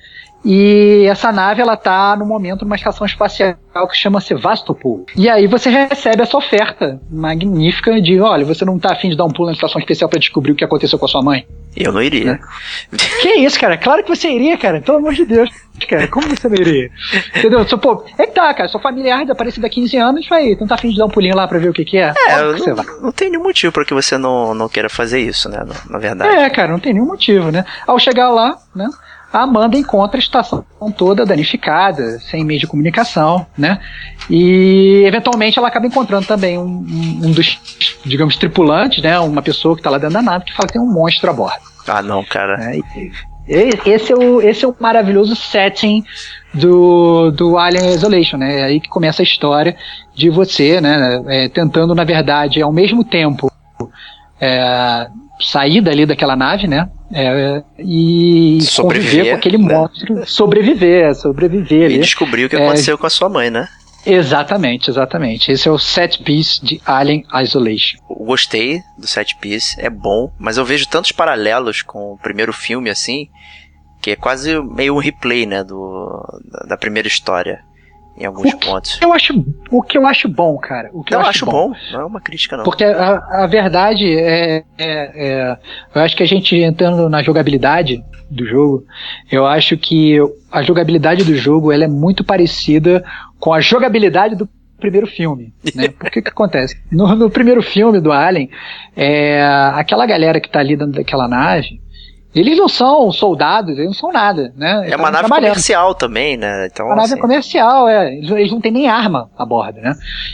[0.44, 3.56] e essa nave ela tá no momento numa estação espacial
[3.90, 5.06] que chama Sevastopol.
[5.16, 9.26] E aí você recebe essa oferta magnífica de, olha, você não tá afim de dar
[9.26, 11.46] um pulo na estação especial para descobrir o que aconteceu com a sua mãe?
[11.76, 12.34] Eu não iria.
[12.34, 12.40] Né?
[13.22, 13.78] Que isso, cara?
[13.78, 14.80] Claro que você iria, cara.
[14.82, 15.50] Pelo amor de Deus.
[15.90, 16.92] Cara, como você não iria?
[17.36, 17.68] Entendeu?
[17.68, 18.70] Só, pô, é que tá, cara.
[18.70, 20.56] Sua familiar desaparecida há 15 anos, vai.
[20.60, 22.14] Não tá afim de dar um pulinho lá pra ver o que que é?
[22.28, 25.20] É, Óbvio que não, não tem nenhum motivo pra que você não, não queira fazer
[25.20, 25.66] isso, né?
[25.90, 26.36] Na verdade.
[26.36, 27.66] É, cara, não tem nenhum motivo, né?
[27.88, 28.88] Ao chegar lá, né?
[29.34, 30.64] A Amanda encontra a estação
[30.96, 33.80] toda danificada, sem meio de comunicação, né?
[34.30, 36.86] E eventualmente ela acaba encontrando também um,
[37.24, 37.60] um- dos,
[38.06, 39.18] digamos, tripulantes, né?
[39.20, 41.34] Uma pessoa que tá lá dentro da nave que fala que tem um monstro a
[41.34, 41.58] bordo.
[41.88, 42.60] Ah, não, cara.
[42.76, 46.04] e- Esse é, o, esse é o maravilhoso setting
[46.54, 48.60] do, do Alien Isolation, né?
[48.62, 49.76] É aí que começa a história
[50.16, 51.22] de você, né?
[51.28, 53.52] é, tentando, na verdade, ao mesmo tempo
[54.40, 55.08] é,
[55.42, 56.90] sair dali daquela nave, né?
[57.14, 59.74] É, e Sobreviver, conviver com aquele né?
[59.76, 62.00] monstro, sobreviver, sobreviver E ali.
[62.00, 63.68] descobriu o que É, aconteceu com a sua mãe, né?
[64.06, 65.52] Exatamente, exatamente.
[65.52, 67.98] Esse é o set piece de Alien Isolation.
[68.10, 72.90] Gostei do set piece, é bom, mas eu vejo tantos paralelos com o primeiro filme,
[72.90, 73.30] assim,
[74.02, 76.22] que é quase meio um replay, né, do,
[76.68, 77.60] da primeira história,
[78.18, 79.00] em alguns O pontos.
[79.02, 79.34] Eu acho,
[79.72, 80.90] o que eu acho bom, cara.
[80.94, 82.64] O que Eu eu, acho bom, não é uma crítica, não.
[82.64, 85.58] Porque a, a verdade é, é- é-
[85.96, 88.86] Eu acho que a gente entrando na jogabilidade do jogo,
[89.32, 90.18] eu acho que
[90.52, 93.04] a jogabilidade do jogo ela é muito parecida
[93.40, 94.48] com a jogabilidade do
[94.80, 95.54] primeiro filme.
[95.76, 95.88] Né?
[95.98, 96.78] Porque o que acontece?
[96.92, 98.50] No, no primeiro filme do Alien,
[98.96, 99.42] é,
[99.74, 101.80] aquela galera que tá ali dentro daquela nave.
[102.36, 104.80] Eles não são soldados, eles não são nada, né?
[104.82, 106.68] Eles É uma nave comercial também, né?
[106.72, 108.14] Então, Uma nave assim, comercial, é.
[108.16, 109.94] Eles, não têm nem arma a bordo, né?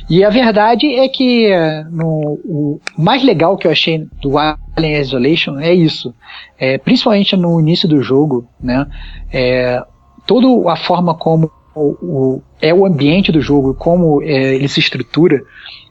[0.10, 1.50] E a verdade é que
[1.92, 6.14] no, o mais legal que eu achei do Alien Isolation é isso.
[6.58, 8.88] É, principalmente no início do jogo, né?
[9.32, 9.82] É,
[10.26, 14.80] toda a forma como o, o- é o ambiente do jogo, como é, ele se
[14.80, 15.42] estrutura,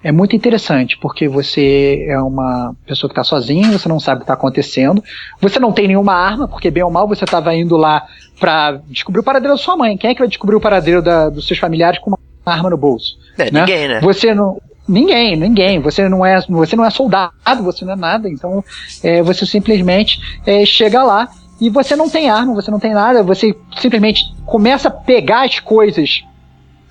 [0.03, 4.21] é muito interessante, porque você é uma pessoa que está sozinha, você não sabe o
[4.21, 5.03] que está acontecendo,
[5.41, 8.07] você não tem nenhuma arma, porque bem ou mal você estava indo lá
[8.39, 9.97] para descobrir o paradeiro da sua mãe.
[9.97, 12.77] Quem é que vai descobrir o paradeiro da- dos seus familiares com uma arma no
[12.77, 13.17] bolso?
[13.37, 13.61] é, né?
[13.61, 14.01] ninguém, né?
[14.01, 14.61] Você não.
[14.89, 15.81] Ninguém, ninguém.
[15.81, 18.29] Você não é, você não é soldado, você não é nada.
[18.29, 18.65] Então,
[19.03, 21.29] é, você simplesmente é, chega lá
[21.61, 23.23] e você não tem arma, você não tem nada.
[23.23, 26.23] Você simplesmente começa a pegar as coisas,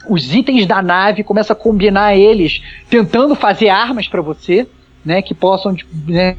[0.10, 4.68] os itens da nave, começa a combinar eles, tentando fazer armas para você,
[5.08, 6.36] né, que possam né,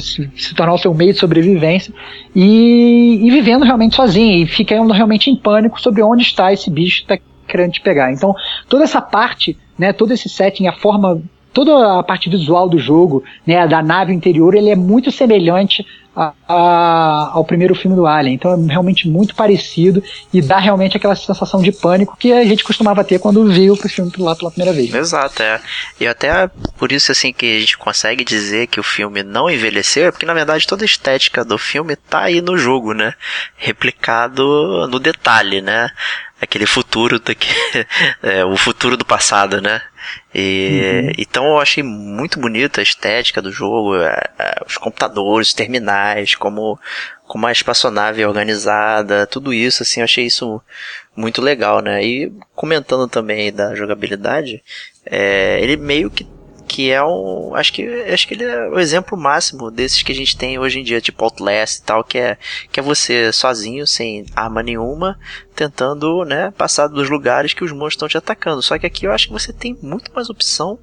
[0.00, 1.94] se, se tornar o seu meio de sobrevivência
[2.34, 7.04] e, e vivendo realmente sozinho e ficando realmente em pânico sobre onde está esse bicho
[7.04, 8.12] que está querendo te pegar.
[8.12, 8.34] Então,
[8.68, 13.22] toda essa parte, né, todo esse setting, a forma, toda a parte visual do jogo,
[13.46, 18.34] né, da nave interior, ele é muito semelhante a, a, ao primeiro filme do Alien.
[18.34, 22.64] Então é realmente muito parecido e dá realmente aquela sensação de pânico que a gente
[22.64, 24.94] costumava ter quando viu o filme lá pela primeira vez.
[24.94, 25.60] Exato, é.
[25.98, 30.06] E até por isso assim que a gente consegue dizer que o filme não envelheceu,
[30.06, 33.14] é porque na verdade toda a estética do filme tá aí no jogo, né?
[33.56, 35.90] Replicado no detalhe, né?
[36.40, 37.48] Aquele futuro daqui,
[38.22, 39.80] é, o futuro do passado, né?
[40.34, 41.12] E, uhum.
[41.18, 46.01] Então eu achei muito bonita a estética do jogo, é, é, os computadores, os terminais,
[46.38, 46.78] como,
[47.26, 50.60] como a espaçonave organizada, tudo isso, assim, eu achei isso
[51.16, 52.04] muito legal, né?
[52.04, 54.62] E comentando também da jogabilidade,
[55.04, 56.26] é, ele meio que
[56.72, 57.54] que é um.
[57.54, 60.80] Acho que, acho que ele é o exemplo máximo desses que a gente tem hoje
[60.80, 62.38] em dia, tipo Outlast e tal, que é,
[62.70, 65.18] que é você sozinho, sem arma nenhuma,
[65.54, 68.62] tentando, né, passar dos lugares que os monstros estão te atacando.
[68.62, 70.78] Só que aqui eu acho que você tem muito mais opção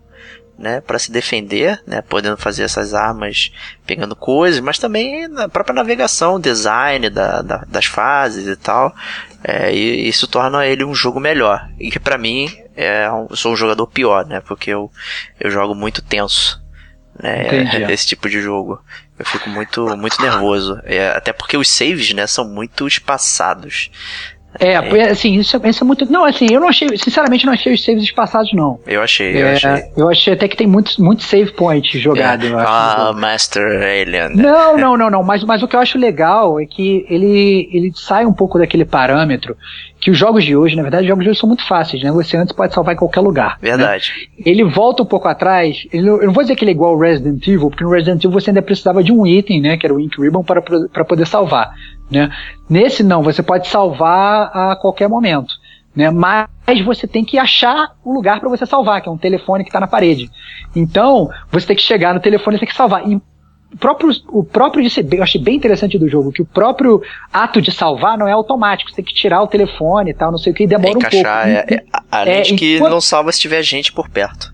[0.59, 3.51] né, para se defender, né, podendo fazer essas armas
[3.87, 8.93] pegando coisas, mas também na própria navegação, design da, da, das fases e tal,
[9.41, 11.69] é, e isso torna ele um jogo melhor.
[11.79, 14.91] E que para mim é um, eu sou um jogador pior, né, porque eu,
[15.39, 16.61] eu jogo muito tenso.
[17.17, 18.83] Né, esse tipo de jogo.
[19.17, 20.79] Eu fico muito, muito nervoso.
[20.83, 23.91] É, até porque os saves, né, são muito espaçados.
[24.59, 26.11] É, é, assim, isso, é, isso é muito.
[26.11, 28.79] Não, assim, eu não achei, sinceramente, não achei os saves espaçados, não.
[28.87, 29.83] Eu achei, eu é, achei.
[29.95, 32.47] Eu achei até que tem muitos muito save point jogado.
[32.47, 32.53] É.
[32.57, 34.35] Ah, Master Alien.
[34.35, 35.23] Não, não, não, não.
[35.23, 38.85] Mas, mas o que eu acho legal é que ele, ele sai um pouco daquele
[38.85, 39.55] parâmetro
[39.99, 42.11] que os jogos de hoje, na verdade, os jogos de hoje são muito fáceis, né?
[42.11, 43.57] Você antes pode salvar em qualquer lugar.
[43.61, 43.69] Né?
[43.69, 44.13] Verdade.
[44.37, 44.43] Né?
[44.45, 45.85] Ele volta um pouco atrás.
[45.91, 48.23] Ele, eu não vou dizer que ele é igual ao Resident Evil, porque no Resident
[48.23, 49.77] Evil você ainda precisava de um item, né?
[49.77, 51.73] Que era o Ink Ribbon para, para poder salvar.
[52.09, 52.29] Né?
[52.69, 55.53] Nesse não, você pode salvar a qualquer momento.
[55.95, 56.09] Né?
[56.11, 56.47] Mas
[56.85, 59.79] você tem que achar o lugar para você salvar, que é um telefone que está
[59.79, 60.29] na parede.
[60.75, 63.07] Então, você tem que chegar no telefone e tem que salvar.
[63.07, 67.61] E o próprio, o próprio eu achei bem interessante do jogo, que o próprio ato
[67.61, 70.51] de salvar não é automático, você tem que tirar o telefone e tal, não sei
[70.51, 71.73] o que, e demora Encaixar, um pouco.
[71.73, 72.91] É, é, além é, de que enquanto...
[72.91, 74.51] não salva se tiver gente por perto.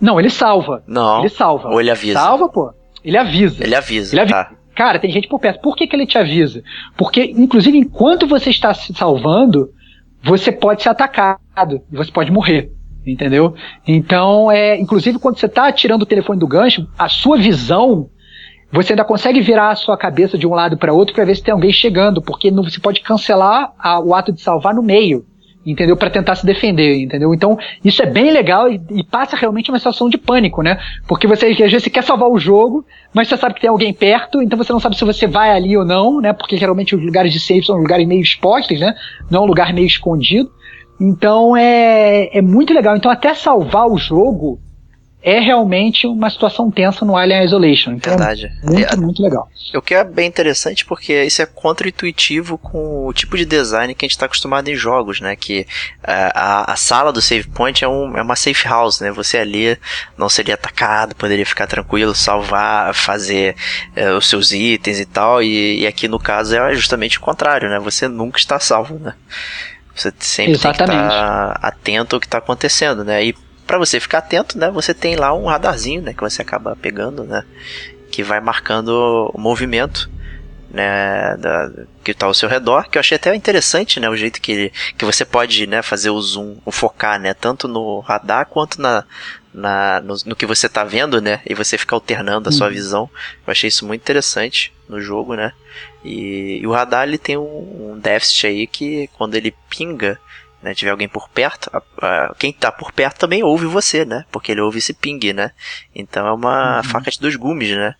[0.00, 0.82] Não, ele salva.
[0.86, 1.20] Não.
[1.20, 1.68] Ele salva.
[1.70, 2.18] Ou ele avisa.
[2.18, 2.72] Salva, pô.
[3.04, 3.64] Ele avisa.
[3.64, 4.14] Ele avisa.
[4.14, 4.44] Ele avisa.
[4.44, 4.50] Tá.
[4.78, 5.60] Cara, tem gente por perto.
[5.60, 6.62] Por que, que ele te avisa?
[6.96, 9.70] Porque, inclusive, enquanto você está se salvando,
[10.22, 11.82] você pode ser atacado.
[11.90, 12.70] Você pode morrer.
[13.04, 13.56] Entendeu?
[13.84, 18.08] Então, é, inclusive, quando você está tirando o telefone do gancho, a sua visão
[18.70, 21.42] você ainda consegue virar a sua cabeça de um lado para outro para ver se
[21.42, 25.24] tem alguém chegando, porque não, você pode cancelar a, o ato de salvar no meio,
[25.70, 25.96] entendeu?
[25.96, 27.34] Para tentar se defender, entendeu?
[27.34, 30.78] Então, isso é bem legal e, e, passa realmente uma situação de pânico, né?
[31.06, 33.92] Porque você, às vezes, você quer salvar o jogo, mas você sabe que tem alguém
[33.92, 36.32] perto, então você não sabe se você vai ali ou não, né?
[36.32, 38.94] Porque geralmente os lugares de safe são lugares meio expostos, né?
[39.30, 40.50] Não é um lugar meio escondido.
[41.00, 42.96] Então, é, é muito legal.
[42.96, 44.60] Então, até salvar o jogo,
[45.20, 47.92] é realmente uma situação tensa no Alien Isolation.
[47.92, 48.52] Então, Verdade.
[48.62, 49.48] É muito, é, muito legal.
[49.74, 54.04] O que é bem interessante porque isso é contra-intuitivo com o tipo de design que
[54.04, 55.34] a gente está acostumado em jogos, né?
[55.34, 55.66] Que
[56.02, 59.10] uh, a, a, sala do save point é, um, é uma safe house, né?
[59.10, 59.76] Você ali
[60.16, 63.56] não seria atacado, poderia ficar tranquilo, salvar, fazer
[63.96, 65.42] uh, os seus itens e tal.
[65.42, 67.80] E, e, aqui no caso é justamente o contrário, né?
[67.80, 69.14] Você nunca está salvo, né?
[69.94, 70.86] Você sempre Exatamente.
[70.86, 73.24] tem que estar tá atento ao que está acontecendo, né?
[73.24, 76.74] E para você ficar atento, né, você tem lá um radarzinho, né, que você acaba
[76.74, 77.44] pegando, né,
[78.10, 80.10] que vai marcando o movimento,
[80.70, 81.70] né, da,
[82.02, 84.72] que está ao seu redor, que eu achei até interessante, né, o jeito que, ele,
[84.96, 89.04] que você pode, né, fazer o zoom, o focar, né, tanto no radar quanto na,
[89.52, 92.72] na no, no que você está vendo, né, e você fica alternando a sua uhum.
[92.72, 93.10] visão.
[93.46, 95.52] Eu achei isso muito interessante no jogo, né,
[96.02, 100.18] e, e o radar ele tem um, um déficit aí que quando ele pinga,
[100.62, 104.24] né, tiver alguém por perto, a, a, quem tá por perto também ouve você, né?
[104.30, 105.52] Porque ele ouve esse ping, né?
[105.94, 106.84] Então é uma uhum.
[106.84, 107.94] faca de dois gumes, né?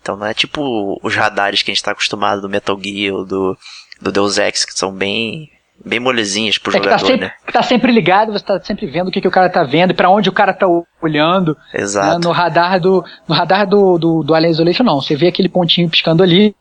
[0.00, 3.24] Então não é tipo os radares que a gente tá acostumado do Metal Gear ou
[3.24, 3.56] do,
[4.00, 5.50] do Deus Ex, que são bem
[5.84, 7.32] bem molezinhas pro é jogador, tá sempre, né?
[7.52, 9.94] tá sempre ligado, você tá sempre vendo o que, que o cara tá vendo e
[9.94, 10.66] para onde o cara tá
[11.00, 11.56] olhando.
[11.74, 12.18] Exato.
[12.18, 12.24] Né?
[12.24, 15.90] No radar do no radar do, do, do Alien Isolation não, você vê aquele pontinho
[15.90, 16.54] piscando ali,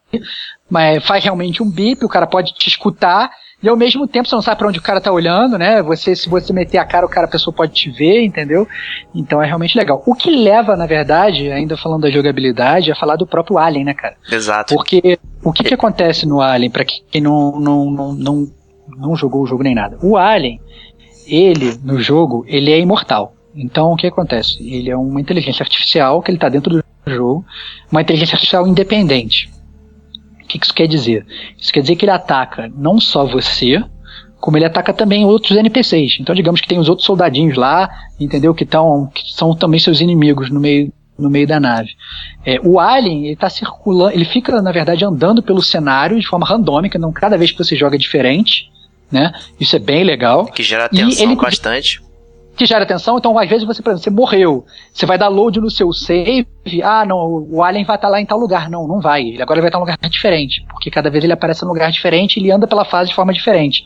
[0.69, 3.29] mas faz realmente um bip, o cara pode te escutar
[3.63, 5.81] e ao mesmo tempo você não sabe para onde o cara tá olhando, né?
[5.83, 8.67] Você, se você meter a cara, o cara, a pessoa pode te ver, entendeu?
[9.13, 10.01] Então é realmente legal.
[10.05, 13.93] O que leva, na verdade, ainda falando da jogabilidade, a falar do próprio Alien, né,
[13.93, 14.15] cara?
[14.31, 14.73] Exato.
[14.73, 18.51] Porque o que, que acontece no Alien, para quem não, não, não, não,
[18.97, 19.97] não jogou o jogo nem nada?
[20.01, 20.59] O Alien,
[21.27, 23.35] ele, no jogo, ele é imortal.
[23.55, 24.57] Então o que acontece?
[24.59, 27.45] Ele é uma inteligência artificial que ele tá dentro do jogo,
[27.91, 29.51] uma inteligência artificial independente
[30.51, 31.25] que, que isso quer dizer?
[31.57, 33.83] Isso quer dizer que ele ataca não só você,
[34.39, 36.17] como ele ataca também outros NPCs.
[36.19, 37.89] Então, digamos que tem os outros soldadinhos lá,
[38.19, 38.53] entendeu?
[38.53, 41.91] Que, tão, que são também seus inimigos no meio no meio da nave.
[42.43, 46.47] É, o Alien, ele tá circulando, ele fica, na verdade, andando pelo cenário de forma
[46.47, 48.71] randômica, não cada vez que você joga é diferente,
[49.11, 49.31] né?
[49.59, 50.47] Isso é bem legal.
[50.47, 52.01] Que gera atenção ele, bastante
[52.61, 53.17] que gera atenção.
[53.17, 56.45] Então, às vezes, você, por exemplo, você morreu, você vai dar load no seu save,
[56.83, 58.69] ah, não, o alien vai estar lá em tal lugar.
[58.69, 59.23] Não, não vai.
[59.23, 61.71] Ele agora vai estar em um lugar diferente, porque cada vez ele aparece em um
[61.71, 63.83] lugar diferente, ele anda pela fase de forma diferente.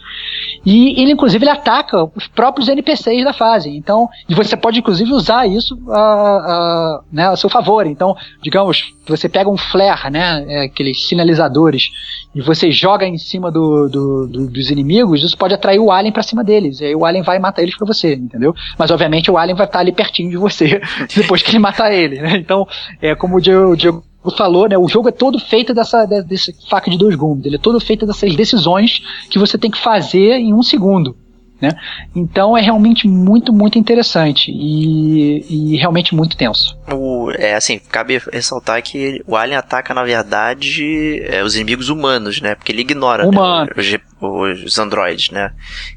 [0.65, 3.69] E ele, inclusive, ele ataca os próprios NPCs da fase.
[3.69, 7.87] Então, e você pode, inclusive, usar isso a, a, né, a seu favor.
[7.87, 11.91] Então, digamos, você pega um flare, né, é, aqueles sinalizadores,
[12.33, 16.11] e você joga em cima do, do, do, dos inimigos, isso pode atrair o alien
[16.11, 16.81] para cima deles.
[16.81, 18.53] E aí o alien vai matar eles pra você, entendeu?
[18.77, 20.81] Mas obviamente o alien vai estar ali pertinho de você
[21.15, 22.37] depois que ele matar ele, né?
[22.37, 22.67] Então,
[23.01, 24.77] é como o Diego, falou, né?
[24.77, 27.45] O jogo é todo feito dessa desse faca de dois gumes.
[27.45, 31.15] Ele é todo feito dessas decisões que você tem que fazer em um segundo.
[31.61, 31.69] Né?
[32.13, 36.77] Então é realmente muito, muito interessante e, e realmente muito tenso.
[36.91, 42.41] O, é assim, cabe ressaltar que o Alien ataca, na verdade, é, os inimigos humanos,
[42.41, 42.55] né?
[42.55, 45.53] Porque ele ignora né, os, os androides, né?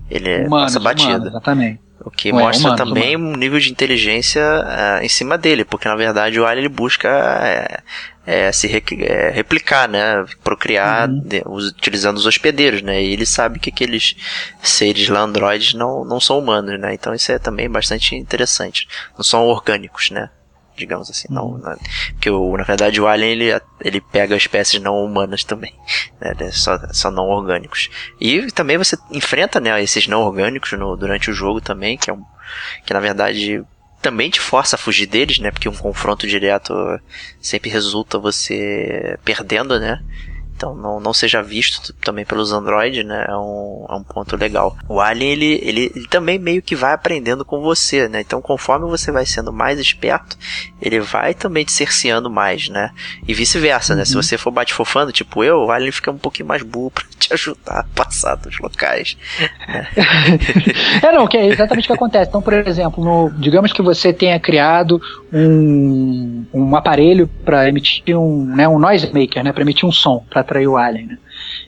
[0.08, 1.14] Ele humanos, passa batida.
[1.14, 1.80] Humanos, exatamente.
[2.00, 3.34] O que mostra humano, também humano.
[3.34, 7.08] um nível de inteligência uh, em cima dele, porque na verdade o Alien ele busca
[7.08, 7.80] é,
[8.24, 10.24] é, se re, é, replicar, né?
[10.44, 11.20] Procriar uhum.
[11.20, 13.02] de, utilizando os hospedeiros, né?
[13.02, 14.14] E ele sabe que aqueles
[14.62, 16.94] seres lá androides não, não são humanos, né?
[16.94, 18.86] Então isso é também bastante interessante.
[19.16, 20.30] Não são orgânicos, né?
[20.78, 21.28] Digamos assim.
[21.30, 21.58] Não, uhum.
[21.58, 21.76] não,
[22.12, 25.74] porque o, na verdade o Alien ele, ele pega espécies não humanas também,
[26.20, 26.50] né, né?
[26.52, 27.90] só, só não orgânicos.
[28.20, 32.12] E também você enfrenta né, esses não orgânicos no, durante o jogo também, que é
[32.12, 32.24] um,
[32.86, 33.62] que na verdade
[34.00, 35.50] também te força a fugir deles, né?
[35.50, 36.72] Porque um confronto direto
[37.40, 40.02] sempre resulta você perdendo, né?
[40.58, 43.26] Então não, não seja visto também pelos Android, né?
[43.28, 44.76] É um, é um ponto legal.
[44.88, 48.20] O Alien, ele, ele, ele, também meio que vai aprendendo com você, né?
[48.20, 50.36] Então conforme você vai sendo mais esperto,
[50.80, 52.90] ele vai também te cerceando mais, né?
[53.26, 53.98] E vice-versa, uhum.
[53.98, 54.04] né?
[54.04, 54.22] Se uhum.
[54.22, 57.80] você for bate-fofando, tipo eu, o Alien fica um pouquinho mais burro pra te ajudar
[57.80, 59.16] a passar dos locais.
[61.02, 62.28] É, não, que é exatamente o que acontece.
[62.28, 65.00] Então, por exemplo, no, digamos que você tenha criado
[65.32, 69.52] um, um aparelho para emitir um, né, um noise maker, né?
[69.52, 71.18] Para emitir um som, para atrair o alien, né?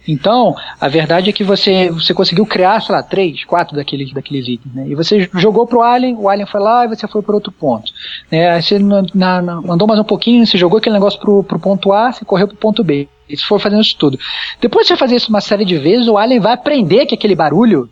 [0.07, 4.49] Então, a verdade é que você, você conseguiu criar, sei lá, três, quatro daqueles, daqueles
[4.49, 4.89] itens, né?
[4.89, 7.93] E você jogou pro alien, o alien foi lá e você foi para outro ponto.
[8.31, 8.51] Né?
[8.51, 11.93] Aí você na, na, andou mais um pouquinho, você jogou aquele negócio pro, pro ponto
[11.93, 13.09] A, você correu pro ponto B.
[13.29, 14.19] E se for fazendo isso tudo.
[14.61, 17.37] Depois de você fazer isso uma série de vezes, o alien vai aprender que aquele
[17.37, 17.89] barulho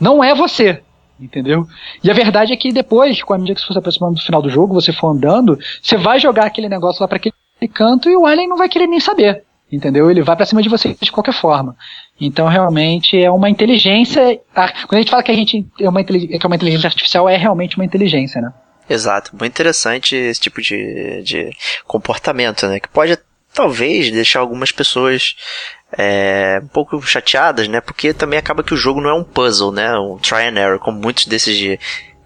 [0.00, 0.82] não é você.
[1.20, 1.66] Entendeu?
[2.02, 4.22] E a verdade é que depois, com a medida que você for se aproximando do
[4.22, 7.34] final do jogo, você for andando, você vai jogar aquele negócio lá para aquele
[7.72, 10.10] canto e o alien não vai querer nem saber entendeu?
[10.10, 11.76] Ele vai para cima de você de qualquer forma.
[12.20, 14.40] Então, realmente, é uma inteligência.
[14.54, 17.36] Quando a gente fala que a gente é uma, que é uma inteligência artificial, é
[17.36, 18.52] realmente uma inteligência, né?
[18.88, 21.50] Exato, muito interessante esse tipo de, de
[21.86, 22.78] comportamento, né?
[22.78, 23.18] Que pode
[23.52, 25.36] talvez deixar algumas pessoas
[25.96, 27.80] é, um pouco chateadas, né?
[27.80, 29.96] Porque também acaba que o jogo não é um puzzle, né?
[29.96, 31.78] Um try and error, como muitos desses de,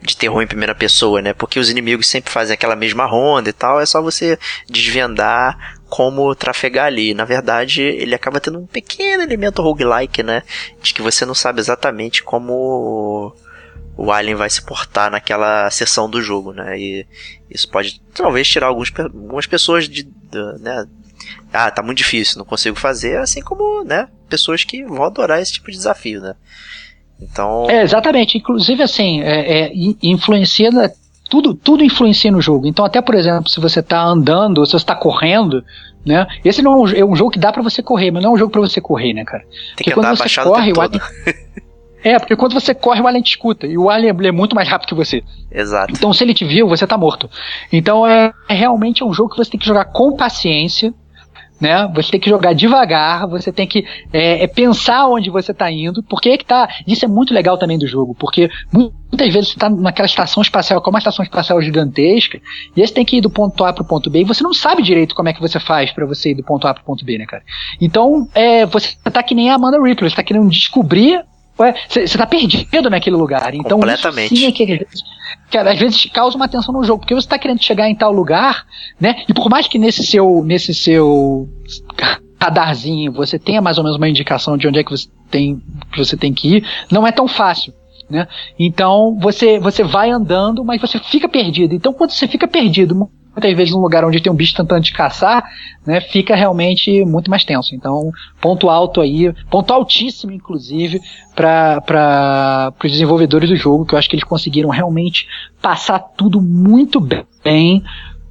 [0.02, 1.32] de terror em primeira pessoa, né?
[1.32, 6.34] Porque os inimigos sempre fazem aquela mesma ronda e tal, é só você desvendar como
[6.34, 7.14] trafegar ali.
[7.14, 10.42] Na verdade, ele acaba tendo um pequeno elemento roguelike, né?
[10.82, 13.34] De que você não sabe exatamente como
[13.96, 16.78] o alien vai se portar naquela seção do jogo, né?
[16.78, 17.06] E
[17.50, 20.86] isso pode talvez tirar alguns, algumas pessoas de, de né?
[21.52, 24.08] Ah, tá muito difícil, não consigo fazer, assim como, né?
[24.28, 26.34] Pessoas que vão adorar esse tipo de desafio, né?
[27.20, 27.68] Então.
[27.68, 28.38] É, exatamente.
[28.38, 29.72] Inclusive, assim, é, é,
[30.02, 30.70] influencia
[31.28, 32.66] tudo, tudo influencia no jogo.
[32.66, 35.64] Então, até por exemplo, se você está andando, se você está correndo,
[36.04, 36.26] né?
[36.44, 38.34] Esse não é um, é um jogo que dá para você correr, mas não é
[38.34, 39.42] um jogo para você correr, né, cara?
[39.42, 41.00] Tem porque que quando você corre, o, alien...
[42.02, 43.66] É, porque quando você corre, o alien te escuta.
[43.66, 45.22] E o alien é muito mais rápido que você.
[45.50, 45.92] Exato.
[45.92, 47.28] Então, se ele te viu, você tá morto.
[47.72, 50.94] Então, é, é realmente um jogo que você tem que jogar com paciência
[51.60, 51.90] né?
[51.94, 56.02] Você tem que jogar devagar, você tem que é, é pensar onde você está indo,
[56.02, 56.68] porque é que tá.
[56.86, 60.80] Isso é muito legal também do jogo, porque muitas vezes você está naquela estação espacial,
[60.80, 62.40] que uma estação espacial gigantesca,
[62.76, 64.42] e aí você tem que ir do ponto A para o ponto B, e você
[64.42, 66.82] não sabe direito como é que você faz para você ir do ponto A para
[66.82, 67.42] o ponto B, né, cara?
[67.80, 71.24] Então, é, você está que nem a Amanda Ripley, você está querendo descobrir
[71.88, 73.54] você está perdido naquele lugar.
[73.54, 74.34] Então, Completamente.
[74.34, 74.86] Isso sim é que,
[75.50, 78.12] que às vezes causa uma tensão no jogo, porque você está querendo chegar em tal
[78.12, 78.64] lugar,
[79.00, 79.24] né?
[79.28, 81.48] E por mais que nesse seu, nesse seu
[82.40, 85.60] radarzinho você tenha mais ou menos uma indicação de onde é que você tem
[85.92, 87.72] que, você tem que ir, não é tão fácil.
[88.08, 88.26] Né?
[88.58, 91.74] Então você, você vai andando, mas você fica perdido.
[91.74, 94.92] Então quando você fica perdido, muitas vezes num lugar onde tem um bicho tentando te
[94.92, 95.44] caçar,
[95.86, 97.74] né, fica realmente muito mais tenso.
[97.74, 98.10] Então,
[98.40, 101.00] ponto alto aí, ponto altíssimo, inclusive,
[101.34, 105.26] para os desenvolvedores do jogo, que eu acho que eles conseguiram realmente
[105.62, 107.82] passar tudo muito bem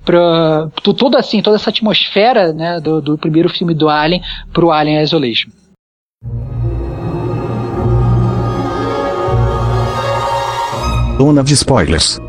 [0.03, 4.21] para toda assim, toda essa atmosfera né, do, do primeiro filme do Alien
[4.53, 5.49] pro Alien Isolation.
[11.17, 12.19] Dona de spoilers.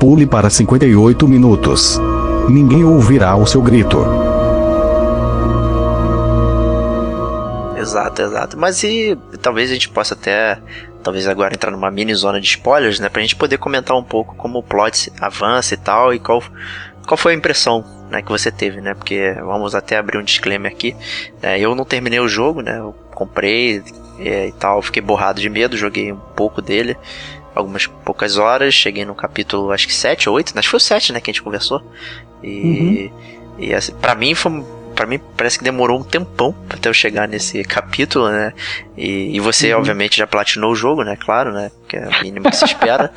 [0.00, 2.00] Pule para 58 minutos.
[2.48, 3.98] Ninguém ouvirá o seu grito.
[7.76, 8.58] Exato, exato.
[8.58, 10.58] Mas e talvez a gente possa até,
[11.02, 13.08] talvez agora entrar numa mini zona de spoilers, né?
[13.08, 16.42] Pra gente poder comentar um pouco como o plot avança e tal, e qual,
[17.06, 18.94] qual foi a impressão né, que você teve, né?
[18.94, 20.96] Porque vamos até abrir um disclaimer aqui.
[21.42, 22.78] Né, eu não terminei o jogo, né?
[22.78, 23.82] Eu comprei
[24.18, 26.96] é, e tal, fiquei borrado de medo, joguei um pouco dele.
[27.54, 30.80] Algumas poucas horas, cheguei no capítulo acho que 7 ou 8, acho que foi o
[30.80, 31.82] 7, né, que a gente conversou.
[32.42, 33.10] E, uhum.
[33.58, 34.64] e assim, pra mim foi
[34.98, 38.52] para mim parece que demorou um tempão até eu chegar nesse capítulo, né?
[38.96, 39.78] E, e você, uhum.
[39.78, 41.16] obviamente, já platinou o jogo, né?
[41.16, 41.70] Claro, né?
[41.88, 43.12] Que é o mínimo que se espera.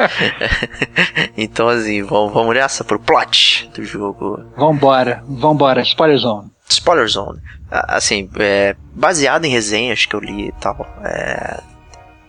[1.35, 4.43] então, assim, vamos, vamos nessa pro plot do jogo.
[4.55, 6.51] Vambora, vambora, Spoiler Zone.
[6.69, 7.41] Spoiler Zone.
[7.71, 11.61] Assim, é, baseado em resenhas que eu li e tal, é,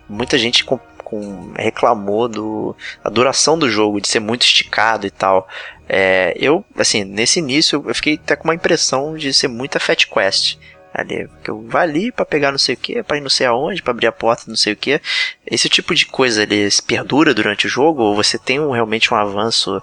[0.08, 0.64] muita gente
[1.12, 5.46] com, reclamou do, da duração do jogo, de ser muito esticado e tal.
[5.86, 10.06] É, eu, assim, nesse início eu fiquei até com uma impressão de ser muita Fat
[10.06, 10.56] Quest.
[10.94, 13.46] Ali, que eu vou ali para pegar não sei o que, para ir não sei
[13.46, 15.00] aonde, para abrir a porta não sei o que.
[15.46, 19.12] Esse tipo de coisa ele se perdura durante o jogo ou você tem um, realmente
[19.12, 19.82] um avanço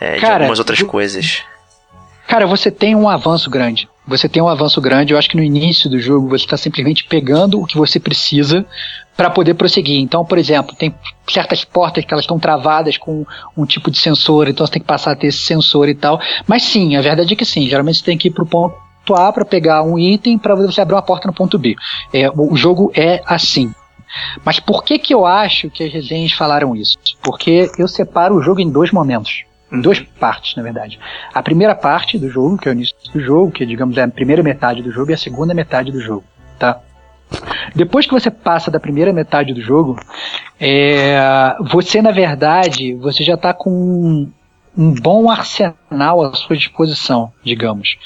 [0.00, 1.42] é, Cara, de algumas outras eu, coisas?
[2.26, 3.88] Cara, você tem um avanço grande.
[4.06, 5.12] Você tem um avanço grande.
[5.12, 8.66] Eu acho que no início do jogo você está simplesmente pegando o que você precisa
[9.16, 10.00] para poder prosseguir.
[10.00, 10.94] Então, por exemplo, tem
[11.28, 14.88] certas portas que elas estão travadas com um tipo de sensor, então você tem que
[14.88, 16.20] passar a ter esse sensor e tal.
[16.46, 17.68] Mas sim, a verdade é que sim.
[17.68, 20.80] Geralmente você tem que ir para o ponto A para pegar um item para você
[20.80, 21.76] abrir uma porta no ponto B.
[22.12, 23.72] É, o jogo é assim.
[24.44, 26.98] Mas por que que eu acho que as resenhas falaram isso?
[27.22, 31.00] Porque eu separo o jogo em dois momentos em duas partes, na verdade.
[31.32, 34.08] A primeira parte do jogo, que é o início do jogo, que digamos é a
[34.08, 36.24] primeira metade do jogo, e a segunda metade do jogo,
[36.58, 36.78] tá?
[37.74, 39.98] Depois que você passa da primeira metade do jogo,
[40.60, 44.28] é, você na verdade você já está com
[44.76, 47.96] um bom arsenal à sua disposição, digamos.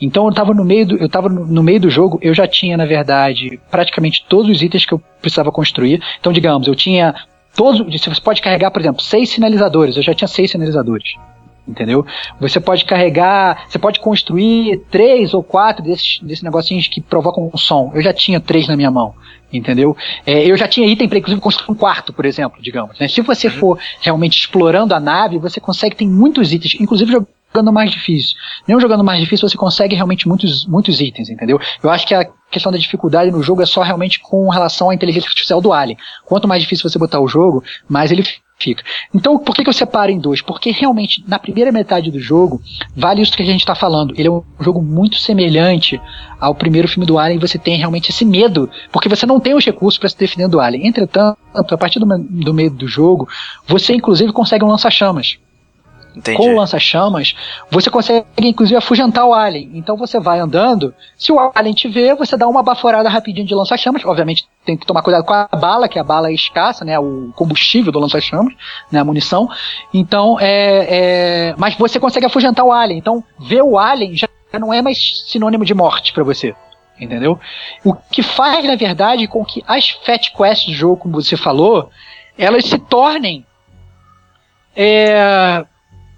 [0.00, 2.76] Então eu estava no meio do, eu tava no meio do jogo, eu já tinha
[2.76, 6.02] na verdade praticamente todos os itens que eu precisava construir.
[6.18, 7.14] Então digamos, eu tinha
[7.54, 9.96] todos, você pode carregar, por exemplo, seis sinalizadores.
[9.96, 11.14] Eu já tinha seis sinalizadores.
[11.66, 12.06] Entendeu?
[12.40, 17.58] Você pode carregar, você pode construir três ou quatro desses, desses negocinhos que provocam um
[17.58, 17.90] som.
[17.92, 19.14] Eu já tinha três na minha mão,
[19.52, 19.96] entendeu?
[20.24, 22.98] É, eu já tinha item para inclusive construir um quarto, por exemplo, digamos.
[23.00, 23.08] Né?
[23.08, 23.54] Se você uhum.
[23.54, 27.10] for realmente explorando a nave, você consegue ter muitos itens, inclusive
[27.56, 28.36] jogando mais difícil.
[28.68, 31.60] Mesmo jogando mais difícil, você consegue realmente muitos, muitos itens, entendeu?
[31.82, 34.94] Eu acho que a questão da dificuldade no jogo é só realmente com relação à
[34.94, 35.98] inteligência artificial do Alien.
[36.24, 38.24] Quanto mais difícil você botar o jogo, mais ele
[38.58, 38.82] fica.
[39.14, 40.40] Então, por que, que eu separo em dois?
[40.40, 42.60] Porque realmente, na primeira metade do jogo,
[42.94, 44.14] vale isso que a gente está falando.
[44.16, 46.00] Ele é um jogo muito semelhante
[46.40, 47.38] ao primeiro filme do Alien.
[47.40, 50.60] Você tem realmente esse medo, porque você não tem os recursos para se defender do
[50.60, 50.86] Alien.
[50.86, 53.28] Entretanto, a partir do, do medo do jogo,
[53.66, 55.38] você inclusive consegue um lança-chamas.
[56.16, 56.38] Entendi.
[56.38, 57.34] Com lança-chamas,
[57.70, 59.70] você consegue inclusive afugentar o alien.
[59.74, 63.54] Então você vai andando, se o alien te vê, você dá uma baforada rapidinho de
[63.54, 64.02] lança-chamas.
[64.04, 66.98] Obviamente tem que tomar cuidado com a bala, que a bala é escassa, né?
[66.98, 68.54] O combustível do lança-chamas,
[68.90, 69.00] né?
[69.00, 69.46] A munição.
[69.92, 70.86] Então, é,
[71.50, 72.98] é, Mas você consegue afugentar o alien.
[72.98, 74.26] Então, ver o alien já
[74.58, 76.54] não é mais sinônimo de morte para você
[76.98, 77.38] entendeu?
[77.84, 81.90] O que faz, na verdade, com que as Fat Quests do jogo, como você falou,
[82.38, 83.44] elas se tornem
[84.74, 85.62] é,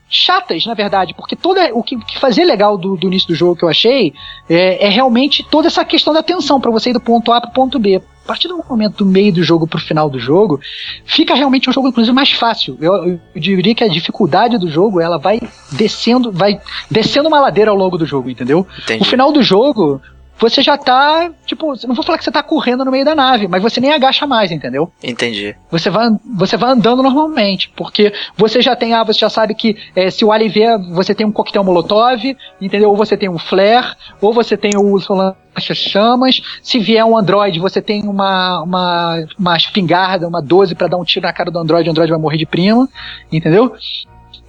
[0.09, 3.57] chatas, na verdade, porque toda o que, que fazia legal do, do, início do jogo
[3.57, 4.15] que eu achei
[4.49, 7.51] é, é realmente toda essa questão da tensão para você ir do ponto A para
[7.51, 7.97] o ponto B.
[7.97, 10.61] A partir do momento do meio do jogo para o final do jogo,
[11.05, 12.77] fica realmente um jogo inclusive mais fácil.
[12.81, 15.41] Eu, eu, diria que a dificuldade do jogo ela vai
[15.73, 18.67] descendo, vai descendo uma ladeira ao longo do jogo, entendeu?
[18.83, 19.03] Entendi.
[19.03, 20.01] O final do jogo,
[20.39, 23.49] você já tá, tipo, não vou falar que você tá correndo no meio da nave,
[23.49, 24.91] mas você nem agacha mais, entendeu?
[25.03, 25.55] Entendi.
[25.71, 29.77] Você vai, você vai andando normalmente, porque você já tem, ah, você já sabe que
[29.95, 32.91] é, se o alien vier, você tem um coquetel molotov, entendeu?
[32.91, 37.83] Ou você tem um flare, ou você tem o lança-chamas, se vier um android, você
[37.83, 41.89] tem uma, uma, uma espingarda, uma 12 para dar um tiro na cara do android,
[41.89, 42.89] o android vai morrer de prima,
[43.33, 43.75] entendeu?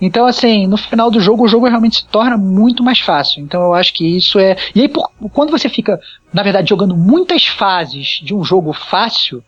[0.01, 3.43] Então, assim, no final do jogo, o jogo realmente se torna muito mais fácil.
[3.43, 4.55] Então, eu acho que isso é.
[4.73, 5.11] E aí, por...
[5.33, 5.99] quando você fica,
[6.33, 9.43] na verdade, jogando muitas fases de um jogo fácil,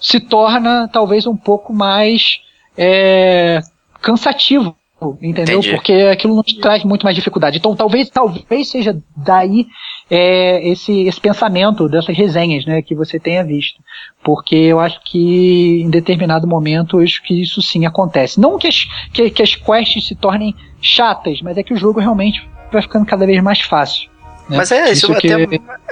[0.00, 2.40] se torna talvez um pouco mais
[2.76, 3.60] é...
[4.00, 4.76] cansativo
[5.20, 5.58] entendeu?
[5.58, 5.74] Entendi.
[5.74, 7.58] Porque aquilo não te traz muito mais dificuldade.
[7.58, 9.66] Então talvez, talvez seja daí
[10.10, 13.80] é, esse, esse pensamento dessas resenhas, né, que você tenha visto.
[14.22, 18.38] Porque eu acho que em determinado momento eu acho que isso sim acontece.
[18.40, 22.00] Não que as, que, que as quests se tornem chatas, mas é que o jogo
[22.00, 24.10] realmente vai ficando cada vez mais fácil.
[24.48, 24.56] né?
[24.56, 25.44] Mas é, isso, que- até,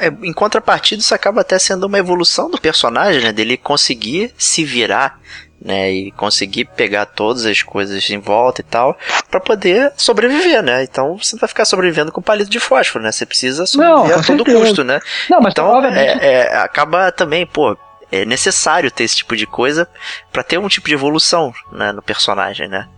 [0.06, 3.32] é, em contrapartida, isso acaba até sendo uma evolução do personagem, né?
[3.32, 5.18] Dele conseguir se virar,
[5.60, 5.90] né?
[5.90, 8.98] E conseguir pegar todas as coisas em volta e tal,
[9.30, 10.82] pra poder sobreviver, né?
[10.82, 13.12] Então você não vai ficar sobrevivendo com palito de fósforo, né?
[13.12, 14.58] Você precisa sobreviver com a todo certeza.
[14.58, 15.00] custo, né?
[15.28, 17.76] Não, mas então, obviamente é, é, acaba também, pô,
[18.10, 19.88] é necessário ter esse tipo de coisa
[20.32, 22.88] pra ter um tipo de evolução né, no personagem, né?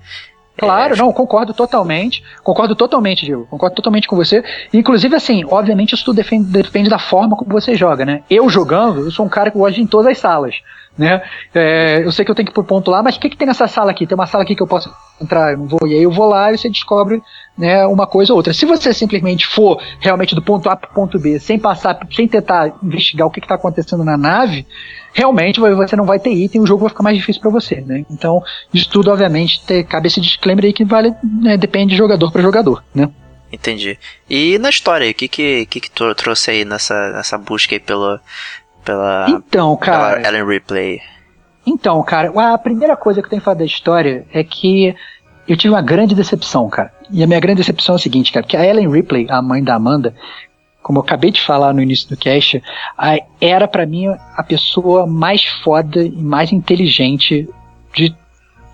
[0.56, 2.22] Claro, não, concordo totalmente.
[2.42, 3.46] Concordo totalmente, Diego.
[3.46, 4.44] Concordo totalmente com você.
[4.72, 8.22] Inclusive, assim, obviamente isso tudo defende- depende da forma como você joga, né?
[8.28, 10.56] Eu jogando, eu sou um cara que gosta em todas as salas,
[10.96, 11.22] né?
[11.54, 13.36] É, eu sei que eu tenho que ir pro ponto lá, mas o que, que
[13.36, 14.06] tem nessa sala aqui?
[14.06, 16.28] Tem uma sala aqui que eu posso entrar, eu não vou, e aí eu vou
[16.28, 17.22] lá e você descobre
[17.56, 18.52] né, uma coisa ou outra.
[18.52, 22.74] Se você simplesmente for realmente do ponto A pro ponto B, sem passar, sem tentar
[22.82, 24.66] investigar o que, que tá acontecendo na nave,
[25.12, 27.80] realmente você não vai ter item e o jogo vai ficar mais difícil para você,
[27.80, 28.04] né?
[28.10, 28.42] Então,
[28.72, 32.42] isso tudo, obviamente, ter, cabe esse disclaimer aí que vale, né, depende de jogador para
[32.42, 33.08] jogador, né?
[33.52, 33.98] Entendi.
[34.30, 37.80] E na história, o que que, que, que tu trouxe aí nessa, nessa busca aí
[37.80, 38.18] pelo,
[38.82, 41.00] pela, Então, pela cara, Ellen Ripley?
[41.66, 44.96] então, cara, a primeira coisa que eu tenho que falar da história é que
[45.48, 46.92] eu tive uma grande decepção, cara.
[47.10, 49.62] E a minha grande decepção é o seguinte, cara, que a Ellen Ripley, a mãe
[49.62, 50.14] da Amanda,
[50.82, 52.62] como eu acabei de falar no início do cast,
[52.98, 57.48] a- era pra mim a pessoa mais foda e mais inteligente
[57.94, 58.14] de,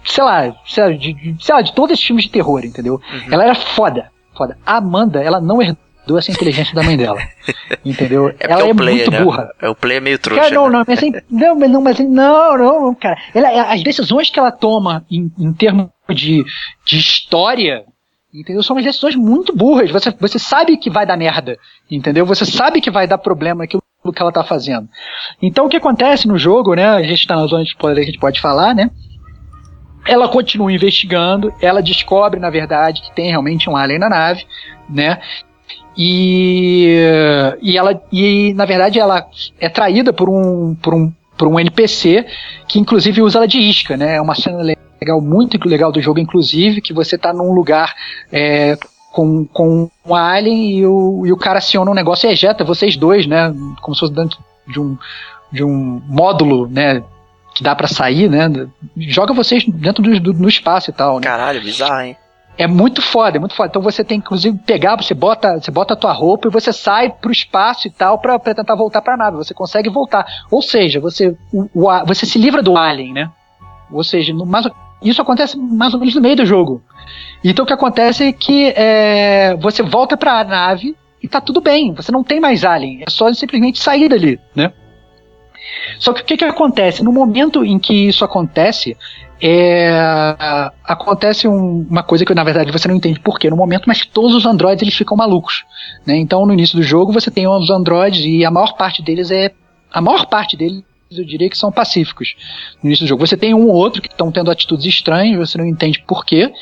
[0.04, 2.94] sei lá, sei lá, de, de- sei lá, de todos esses filmes de terror, entendeu?
[3.12, 3.32] Uhum.
[3.32, 4.56] Ela era foda, foda.
[4.64, 5.78] A Amanda, ela não herdou
[6.16, 7.18] essa inteligência da mãe dela,
[7.84, 8.28] entendeu?
[8.40, 9.22] É ela é é o player, muito né?
[9.22, 9.50] burra.
[9.60, 10.42] É o player meio trouxa.
[10.44, 10.78] Cara, não, né?
[10.78, 13.18] não, mas assim, não, não, mas não, não, não, cara.
[13.34, 16.44] Ela, as decisões que ela toma em, em termos de,
[16.86, 17.84] de história,
[18.32, 18.62] entendeu?
[18.62, 19.90] São umas decisões muito burras.
[19.90, 21.58] Você, você sabe que vai dar merda,
[21.90, 22.24] entendeu?
[22.26, 23.82] Você sabe que vai dar problema aquilo
[24.14, 24.88] que ela tá fazendo.
[25.42, 26.88] Então o que acontece no jogo, né?
[26.88, 28.90] A gente tá na zona de spoiler, a gente pode falar, né?
[30.06, 34.46] Ela continua investigando, ela descobre, na verdade, que tem realmente um alien na nave,
[34.88, 35.20] né?
[36.00, 36.96] E,
[37.60, 39.26] e ela e na verdade ela
[39.58, 42.24] é traída por um por um por um NPC
[42.68, 44.14] que inclusive usa ela de isca, né?
[44.14, 47.94] É uma cena legal, muito legal do jogo, inclusive, que você tá num lugar
[48.30, 48.76] é,
[49.12, 52.96] com, com um alien e o, e o cara aciona um negócio e ejeta vocês
[52.96, 53.54] dois, né?
[53.80, 54.98] Como se fosse dentro de um,
[55.50, 57.02] de um módulo, né?
[57.54, 58.48] Que dá pra sair, né?
[58.96, 61.22] Joga vocês dentro do, do, no espaço e tal, né?
[61.22, 62.16] Caralho, bizarro, hein?
[62.58, 63.68] É muito foda, é muito foda.
[63.68, 67.08] Então você tem inclusive, pegar, você bota, você bota a tua roupa e você sai
[67.08, 69.36] pro espaço e tal pra, pra tentar voltar pra nave.
[69.36, 70.26] Você consegue voltar.
[70.50, 73.30] Ou seja, você, o, o você se livra do alien, né?
[73.92, 74.66] Ou seja, no, mais,
[75.00, 76.82] isso acontece mais ou menos no meio do jogo.
[77.44, 81.94] Então o que acontece é que é, você volta pra nave e tá tudo bem.
[81.94, 83.04] Você não tem mais alien.
[83.06, 84.72] É só simplesmente sair dali, né?
[85.98, 87.02] Só que o que, que acontece?
[87.02, 88.96] No momento em que isso acontece,
[89.40, 89.90] é,
[90.84, 94.04] acontece um- uma coisa que na verdade você não entende por quê no momento, mas
[94.04, 95.64] todos os androides eles ficam malucos.
[96.06, 96.16] Né?
[96.16, 99.52] Então no início do jogo você tem os androides e a maior parte deles é.
[99.92, 102.36] A maior parte deles eu diria que são pacíficos
[102.82, 103.26] no início do jogo.
[103.26, 106.52] Você tem um ou outro que estão tendo atitudes estranhas, você não entende por quê.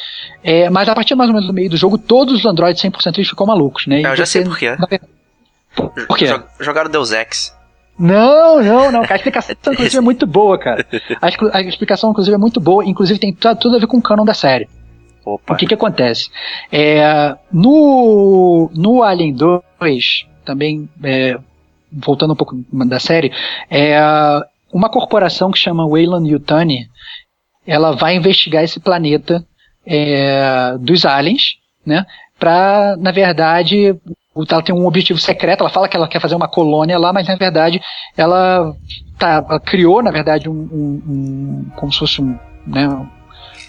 [0.44, 3.18] É, mas a partir mais ou menos do meio do jogo, todos os androides 100%
[3.18, 4.02] eles ficam malucos, né?
[4.02, 4.70] E É, eu já sei você- por quê.
[4.78, 5.12] na verdade-
[6.06, 6.26] Por quê?
[6.26, 7.54] Jo- Jogaram Deus Ex.
[7.98, 9.02] Não, não, não.
[9.02, 9.14] cara.
[9.14, 10.86] A explicação, inclusive, é muito boa, cara.
[11.20, 12.84] A, a explicação, inclusive, é muito boa.
[12.84, 14.68] Inclusive, tem tu- tudo a ver com o canon da série.
[15.24, 15.54] Opa.
[15.54, 16.30] O que que acontece?
[16.70, 21.36] É, no, no Alien 2, também, é,
[21.92, 23.32] voltando um pouco da série,
[23.68, 23.98] é,
[24.72, 26.86] uma corporação que chama Weyland Yutani,
[27.66, 29.44] ela vai investigar esse planeta
[29.84, 32.06] é, dos aliens, né?
[32.38, 33.96] Pra, na verdade,
[34.50, 37.26] ela tem um objetivo secreto, ela fala que ela quer fazer uma colônia lá, mas
[37.26, 37.80] na verdade
[38.16, 38.74] ela,
[39.18, 42.88] tá, ela criou, na verdade, um, um- um- como se fosse um, né,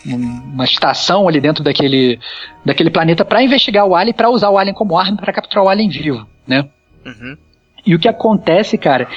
[0.05, 0.18] um-
[0.53, 2.20] uma estação ali dentro daquele,
[2.65, 5.70] daquele planeta para investigar o alien, para usar o alien como arma para capturar o
[5.70, 6.68] alien vivo, né?
[7.05, 7.38] Uhum.
[7.86, 9.07] E o que acontece, cara,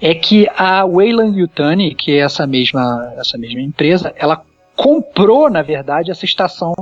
[0.00, 4.42] é que a Weyland Yutani, que é essa mesma, essa mesma empresa, ela
[4.76, 6.72] comprou, na verdade, essa estação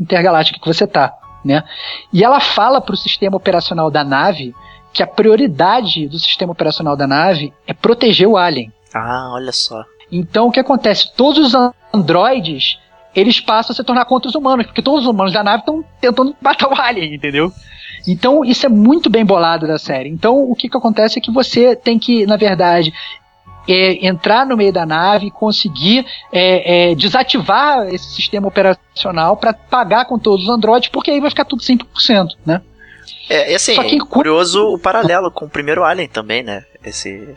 [0.00, 1.14] intergaláctica que você tá,
[1.46, 1.64] né?
[2.12, 4.54] E ela fala para o sistema operacional da nave
[4.92, 8.72] que a prioridade do sistema operacional da nave é proteger o alien.
[8.94, 9.84] Ah, olha só.
[10.10, 11.14] Então o que acontece?
[11.14, 12.78] Todos os androides
[13.14, 15.82] eles passam a se tornar contra os humanos, porque todos os humanos da nave estão
[16.00, 17.50] tentando matar o alien, entendeu?
[18.06, 20.10] Então isso é muito bem bolado da série.
[20.10, 22.92] Então o que, que acontece é que você tem que, na verdade,
[23.68, 29.52] é, entrar no meio da nave e conseguir é, é, desativar esse sistema operacional para
[29.52, 32.62] pagar com todos os androides, porque aí vai ficar tudo 100%, né?
[33.28, 36.64] É, e assim, Só que, curioso o paralelo com o primeiro Alien também, né?
[36.84, 37.28] Esse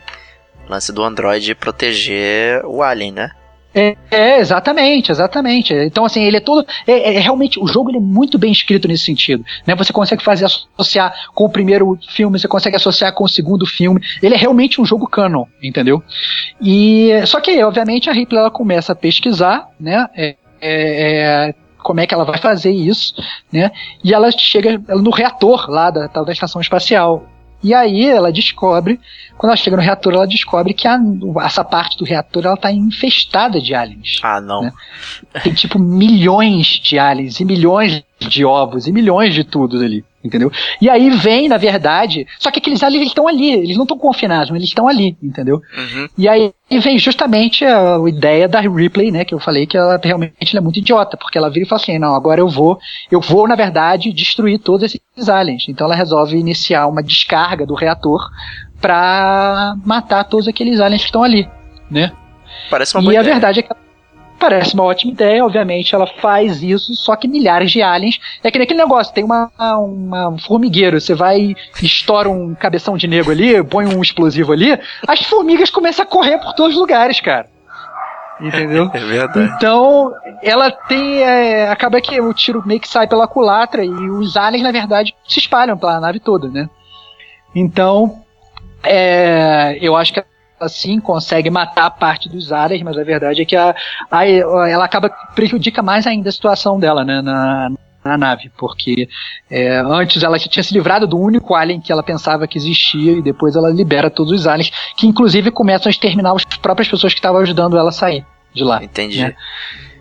[0.68, 3.32] lance do Android proteger o Alien, né?
[3.74, 5.72] É, é, exatamente, exatamente.
[5.72, 6.66] Então, assim, ele é todo.
[6.86, 9.44] É, é, realmente, o jogo ele é muito bem escrito nesse sentido.
[9.66, 9.74] Né?
[9.76, 14.00] Você consegue fazer associar com o primeiro filme, você consegue associar com o segundo filme.
[14.22, 16.02] Ele é realmente um jogo canon, entendeu?
[16.60, 20.06] E só que, obviamente, a Ripley ela começa a pesquisar, né?
[20.16, 23.14] É, é, é como é que ela vai fazer isso,
[23.52, 23.70] né?
[24.04, 27.26] E ela chega no reator lá da, da estação espacial.
[27.62, 28.98] E aí ela descobre,
[29.36, 30.98] quando ela chega no reator, ela descobre que a,
[31.42, 34.18] essa parte do reator ela tá infestada de aliens.
[34.22, 34.62] Ah, não.
[34.62, 34.72] Né?
[35.42, 40.52] Tem tipo milhões de aliens e milhões de ovos e milhões de tudo ali entendeu?
[40.80, 44.50] E aí vem, na verdade, só que aqueles aliens estão ali, eles não estão confinados,
[44.50, 45.62] eles estão ali, entendeu?
[45.76, 46.08] Uhum.
[46.16, 49.98] E aí vem justamente a, a, ideia da Ripley, né, que eu falei que ela
[50.02, 52.78] realmente é muito idiota, porque ela vira e fala assim, não, agora eu vou,
[53.10, 55.66] eu vou, na verdade, destruir todos esses aliens.
[55.68, 58.28] Então ela resolve iniciar uma descarga do reator
[58.80, 61.48] para matar todos aqueles aliens que estão ali,
[61.90, 62.12] né?
[62.68, 63.34] Parece uma e boa a ideia.
[63.34, 63.74] verdade é que
[64.40, 68.18] Parece uma ótima ideia, obviamente ela faz isso, só que milhares de aliens.
[68.42, 72.96] É que nem aquele negócio, tem uma, uma um formigueiro, você vai, estoura um cabeção
[72.96, 76.80] de negro ali, põe um explosivo ali, as formigas começam a correr por todos os
[76.80, 77.48] lugares, cara.
[78.40, 78.90] Entendeu?
[78.94, 79.52] É verdade.
[79.56, 81.22] Então, ela tem.
[81.22, 85.14] É, acaba que o tiro meio que sai pela culatra e os aliens, na verdade,
[85.28, 86.68] se espalham pela nave toda, né?
[87.54, 88.22] Então,
[88.82, 90.24] é, eu acho que
[90.60, 93.74] assim consegue matar parte dos aliens, mas a verdade é que a,
[94.10, 97.70] a, ela acaba prejudica mais ainda a situação dela, né, na,
[98.04, 99.08] na nave, porque
[99.50, 103.22] é, antes ela tinha se livrado do único alien que ela pensava que existia e
[103.22, 107.18] depois ela libera todos os aliens, que inclusive começam a exterminar as próprias pessoas que
[107.18, 108.82] estavam ajudando ela a sair de lá.
[108.82, 109.22] Entendi.
[109.22, 109.34] Né?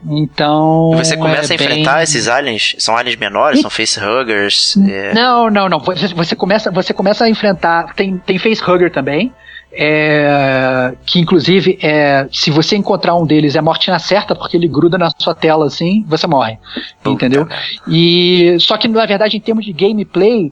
[0.09, 0.91] Então.
[0.93, 2.03] E você começa é a enfrentar bem...
[2.03, 2.75] esses aliens?
[2.79, 3.59] São aliens menores?
[3.59, 3.61] E...
[3.61, 4.77] São facehuggers?
[4.77, 5.13] É...
[5.13, 5.79] Não, não, não.
[5.79, 7.93] Você, você, começa, você começa a enfrentar.
[7.95, 9.33] Tem, tem facehugger também
[9.71, 14.67] é, que inclusive é, se você encontrar um deles é morte na certa porque ele
[14.67, 16.57] gruda na sua tela assim você morre
[17.03, 17.47] Puta entendeu?
[17.87, 20.51] e só que na verdade em termos de gameplay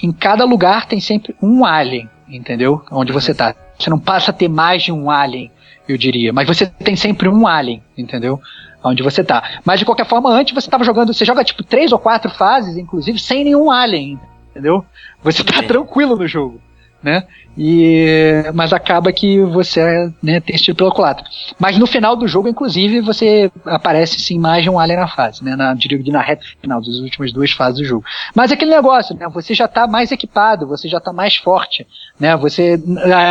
[0.00, 2.82] em cada lugar tem sempre um alien entendeu?
[2.90, 3.54] Onde você tá.
[3.78, 5.50] Você não passa a ter mais de um alien
[5.88, 8.40] eu diria mas você tem sempre um alien entendeu?
[8.84, 9.60] Onde você tá.
[9.64, 12.76] Mas de qualquer forma antes você estava jogando você joga tipo três ou quatro fases
[12.76, 14.84] inclusive sem nenhum alien entendeu?
[15.24, 16.60] Você tá tranquilo no jogo
[17.02, 17.26] né?
[17.56, 21.26] E, mas acaba que você né, tem esse pela culatra.
[21.58, 25.44] Mas no final do jogo, inclusive, você aparece sim mais de um alien na fase,
[25.44, 25.54] né?
[25.54, 28.04] Na, diria na reta final das últimas duas fases do jogo.
[28.34, 29.28] Mas é aquele negócio, né?
[29.34, 31.86] Você já está mais equipado, você já está mais forte,
[32.18, 32.34] né?
[32.38, 32.82] Você,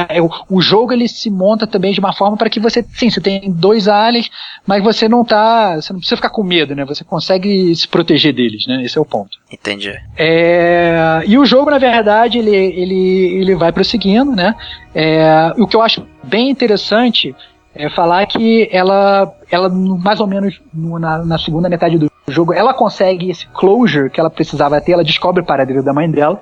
[0.07, 3.09] é, o, o, jogo ele se monta também de uma forma para que você, sim,
[3.09, 4.29] você tem dois aliens,
[4.67, 6.85] mas você não tá, você não precisa ficar com medo, né?
[6.85, 8.83] Você consegue se proteger deles, né?
[8.83, 9.40] Esse é o ponto.
[9.51, 9.93] Entendi.
[10.17, 14.55] É, e o jogo, na verdade, ele, ele, ele vai prosseguindo, né?
[14.95, 17.35] É, o que eu acho bem interessante
[17.75, 22.53] é falar que ela, ela mais ou menos no, na, na, segunda metade do jogo,
[22.53, 26.41] ela consegue esse closure que ela precisava ter, ela descobre o paradeiro da mãe dela,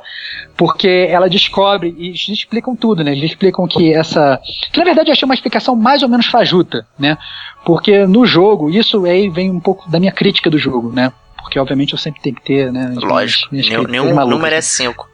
[0.58, 3.12] porque ela descobre, e eles explicam tudo, né?
[3.12, 4.40] Eles explicam que essa.
[4.72, 7.18] Que na verdade eu achei uma explicação mais ou menos fajuta, né?
[7.66, 11.12] Porque no jogo, isso aí vem um pouco da minha crítica do jogo, né?
[11.42, 12.94] Porque obviamente eu sempre tenho que ter, né?
[12.96, 15.08] Lógico, nenhum, nenhum não merece cinco.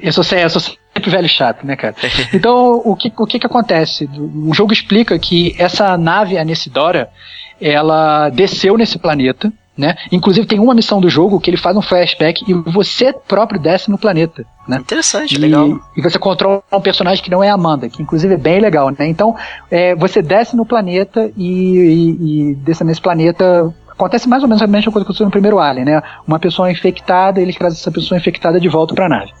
[0.00, 1.94] Eu sou, eu sou sempre velho chato, né, cara?
[2.32, 4.08] Então, o que, o que que acontece?
[4.46, 7.10] O jogo explica que essa nave Anessidora,
[7.60, 9.96] ela desceu nesse planeta, né?
[10.12, 13.90] Inclusive tem uma missão do jogo que ele faz um flashback e você próprio desce
[13.90, 14.76] no planeta, né?
[14.76, 15.80] Interessante, e, legal.
[15.96, 19.08] E você controla um personagem que não é Amanda, que inclusive é bem legal, né?
[19.08, 19.34] Então,
[19.70, 24.62] é, você desce no planeta e, e, e desce nesse planeta acontece mais ou menos
[24.62, 26.02] a mesma coisa que aconteceu no primeiro Alien, né?
[26.26, 29.32] Uma pessoa infectada, eles trazem essa pessoa infectada de volta para a nave.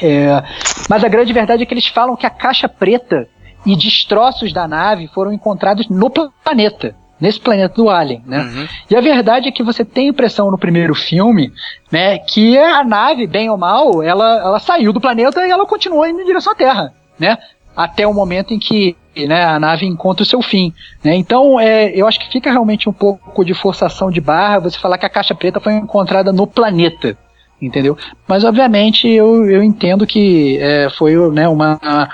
[0.00, 0.42] É,
[0.88, 3.28] mas a grande verdade é que eles falam que a caixa preta
[3.66, 6.94] e destroços da nave foram encontrados no planeta.
[7.20, 8.42] Nesse planeta do Alien, né?
[8.42, 8.68] Uhum.
[8.88, 11.52] E a verdade é que você tem a impressão no primeiro filme,
[11.90, 16.06] né, que a nave, bem ou mal, ela, ela saiu do planeta e ela continuou
[16.06, 17.36] indo em direção à Terra, né?
[17.78, 20.72] Até o momento em que né, a nave encontra o seu fim.
[21.02, 21.14] Né?
[21.14, 24.98] Então, é, eu acho que fica realmente um pouco de forçação de barra você falar
[24.98, 27.16] que a caixa preta foi encontrada no planeta
[27.60, 27.98] entendeu?
[28.26, 32.08] Mas obviamente eu, eu entendo que é, foi né, uma,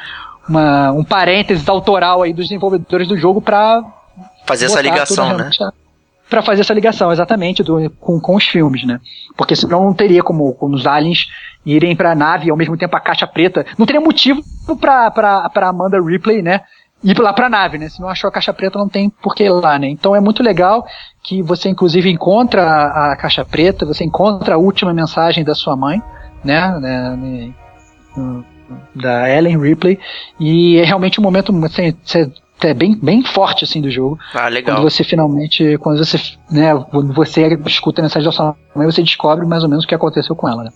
[0.48, 3.84] uma, um parênteses autoral aí dos desenvolvedores do jogo para
[4.46, 5.50] fazer essa ligação, né?
[6.28, 9.00] Para fazer essa ligação, exatamente, do, com, com os filmes, né?
[9.36, 11.28] Porque senão não teria como, como os aliens
[11.64, 13.64] irem para a nave e ao mesmo tempo a caixa preta.
[13.78, 14.42] Não teria motivo
[14.80, 16.62] para Amanda Ripley, né?
[17.04, 17.88] ir lá pra nave, né?
[17.88, 19.88] Se não achou a caixa preta, não tem por que ir lá, né?
[19.88, 20.86] Então é muito legal
[21.22, 25.76] que você, inclusive, encontra a, a caixa preta, você encontra a última mensagem da sua
[25.76, 26.02] mãe,
[26.42, 26.78] né?
[26.80, 27.54] né, né
[28.94, 29.98] da Ellen Ripley,
[30.40, 31.94] e é realmente um momento assim,
[32.62, 34.18] é bem, bem forte assim do jogo.
[34.32, 34.76] Ah, legal.
[34.76, 36.18] Quando você finalmente, quando você,
[36.50, 39.88] né, quando você escuta a mensagem da sua mãe, você descobre mais ou menos o
[39.88, 40.70] que aconteceu com ela, né?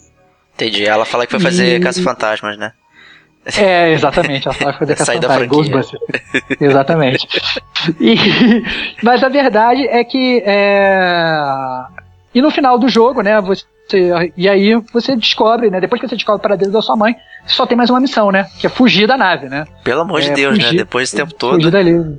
[0.55, 0.85] Entendi.
[0.85, 1.81] Ela fala que vai fazer e...
[1.81, 2.73] Caça Fantasmas, né?
[3.57, 5.49] É, exatamente, ela fala que vai fazer Caça Fantasmas.
[5.49, 6.03] Ghostbusters.
[6.61, 7.29] exatamente.
[8.01, 8.17] E,
[9.03, 11.41] mas a verdade é que é...
[12.35, 13.65] e no final do jogo, né, você
[13.97, 15.81] e aí você descobre, né?
[15.81, 17.17] Depois que você descobre o paradeiro da sua mãe,
[17.47, 18.47] só tem mais uma missão, né?
[18.59, 19.65] Que é fugir da nave, né?
[19.83, 20.65] Pelo amor é, de Deus, né?
[20.65, 20.83] fugir, né?
[20.85, 21.55] Depois desse tempo todo.
[21.55, 22.19] Fugir dali.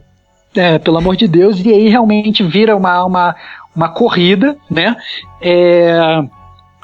[0.56, 1.64] É, pelo amor de Deus.
[1.64, 3.36] E aí realmente vira uma, uma,
[3.76, 4.96] uma corrida, né?
[5.42, 6.24] É,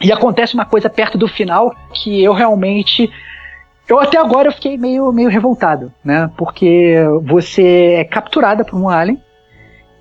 [0.02, 3.12] e acontece uma coisa perto do final que eu realmente.
[3.88, 6.30] Eu até agora eu fiquei meio, meio revoltado, né?
[6.38, 9.20] Porque você é capturada por um alien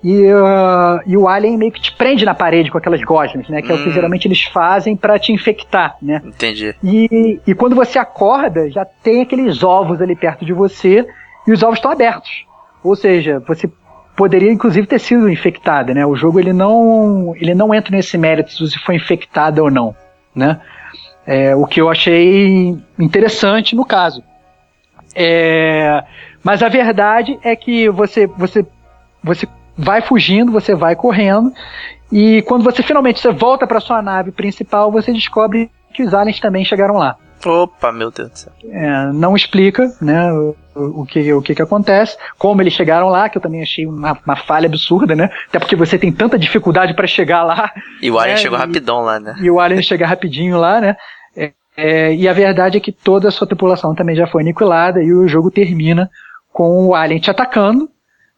[0.05, 3.59] e, uh, e o alien meio que te prende na parede com aquelas gosmas, né?
[3.59, 3.75] Que hum.
[3.75, 3.91] é o que hum.
[3.91, 6.21] geralmente eles fazem para te infectar, né?
[6.23, 6.75] Entendi.
[6.83, 11.07] E, e quando você acorda, já tem aqueles ovos ali perto de você
[11.47, 12.45] e os ovos estão abertos.
[12.83, 13.67] Ou seja, você
[14.15, 16.05] poderia inclusive ter sido infectada, né?
[16.05, 19.95] O jogo ele não, ele não entra nesse mérito se foi infectada ou não,
[20.35, 20.61] né?
[21.25, 24.23] É, o que eu achei interessante no caso.
[25.15, 26.03] É,
[26.43, 28.63] mas a verdade é que você, você,
[29.23, 29.47] você
[29.77, 31.51] vai fugindo, você vai correndo,
[32.11, 36.39] e quando você finalmente você volta para sua nave principal, você descobre que os aliens
[36.39, 37.17] também chegaram lá.
[37.45, 38.53] Opa, meu Deus do céu.
[38.69, 43.29] É, não explica, né, o, o, que, o que que acontece, como eles chegaram lá,
[43.29, 46.93] que eu também achei uma, uma falha absurda, né, até porque você tem tanta dificuldade
[46.93, 47.71] para chegar lá.
[48.01, 49.35] E o alien né, chegou e, rapidão lá, né.
[49.39, 50.95] E o alien chega rapidinho lá, né,
[51.35, 55.03] é, é, e a verdade é que toda a sua tripulação também já foi aniquilada
[55.03, 56.09] e o jogo termina
[56.51, 57.89] com o alien te atacando,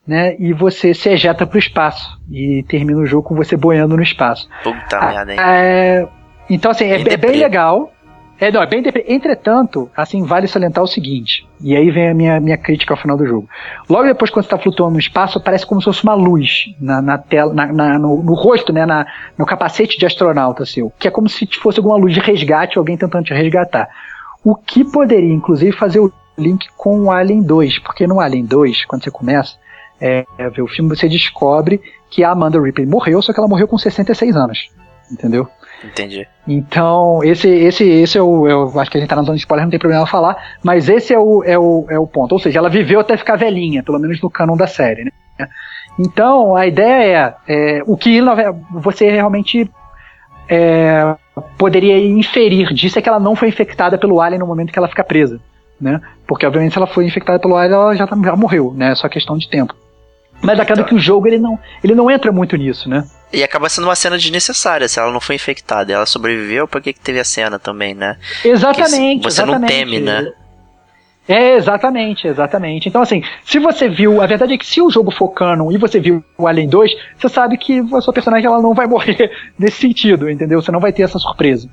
[0.07, 0.35] né?
[0.39, 2.17] E você se ejeta pro espaço.
[2.31, 4.47] E termina o jogo com você boiando no espaço.
[4.63, 5.39] Puta ah, merda, hein?
[5.39, 6.07] É,
[6.49, 7.91] então, assim, é, é, bem legal.
[8.39, 12.39] É, não, é bem Entretanto, assim, vale salientar o seguinte, e aí vem a minha,
[12.39, 13.49] minha crítica ao final do jogo.
[13.89, 17.01] Logo depois, quando você está flutuando no espaço, parece como se fosse uma luz na,
[17.01, 21.07] na tela, na, na, no, no, rosto, né, na, no capacete de astronauta seu, que
[21.07, 23.89] é como se fosse alguma luz de resgate, alguém tentando te resgatar.
[24.43, 28.85] O que poderia, inclusive, fazer o link com o Alien 2, porque no Alien 2,
[28.85, 29.57] quando você começa,
[29.99, 33.47] é, é, ver o filme, você descobre que a Amanda Ripley morreu, só que ela
[33.47, 34.69] morreu com 66 anos.
[35.11, 35.47] Entendeu?
[35.83, 36.27] Entendi.
[36.47, 38.47] Então, esse, esse, esse é o.
[38.47, 40.89] Eu acho que a gente tá na zona de spoiler, não tem problema falar, mas
[40.89, 42.31] esse é o, é, o, é o ponto.
[42.33, 45.11] Ou seja, ela viveu até ficar velhinha, pelo menos no canon da série, né?
[45.99, 48.19] Então, a ideia é, é o que
[48.71, 49.69] você realmente
[50.49, 51.15] é,
[51.57, 54.87] poderia inferir disso é que ela não foi infectada pelo alien no momento que ela
[54.87, 55.39] fica presa,
[55.79, 56.01] né?
[56.27, 58.91] Porque obviamente se ela foi infectada pelo alien, ela já, tá, já morreu, né?
[58.91, 59.75] É só questão de tempo.
[60.41, 60.89] Mas acaba então.
[60.89, 63.03] que o jogo ele não, ele não entra muito nisso, né?
[63.31, 65.91] E acaba sendo uma cena desnecessária, se ela não foi infectada.
[65.91, 68.17] Ela sobreviveu, por que, que teve a cena também, né?
[68.43, 69.23] Exatamente.
[69.23, 69.61] você exatamente.
[69.61, 70.31] não teme, né?
[71.27, 72.87] É, exatamente, exatamente.
[72.87, 74.21] Então, assim, se você viu.
[74.21, 76.91] A verdade é que se o jogo for canon e você viu o Alien 2,
[77.17, 79.29] você sabe que a sua personagem ela não vai morrer
[79.59, 80.61] nesse sentido, entendeu?
[80.61, 81.69] Você não vai ter essa surpresa.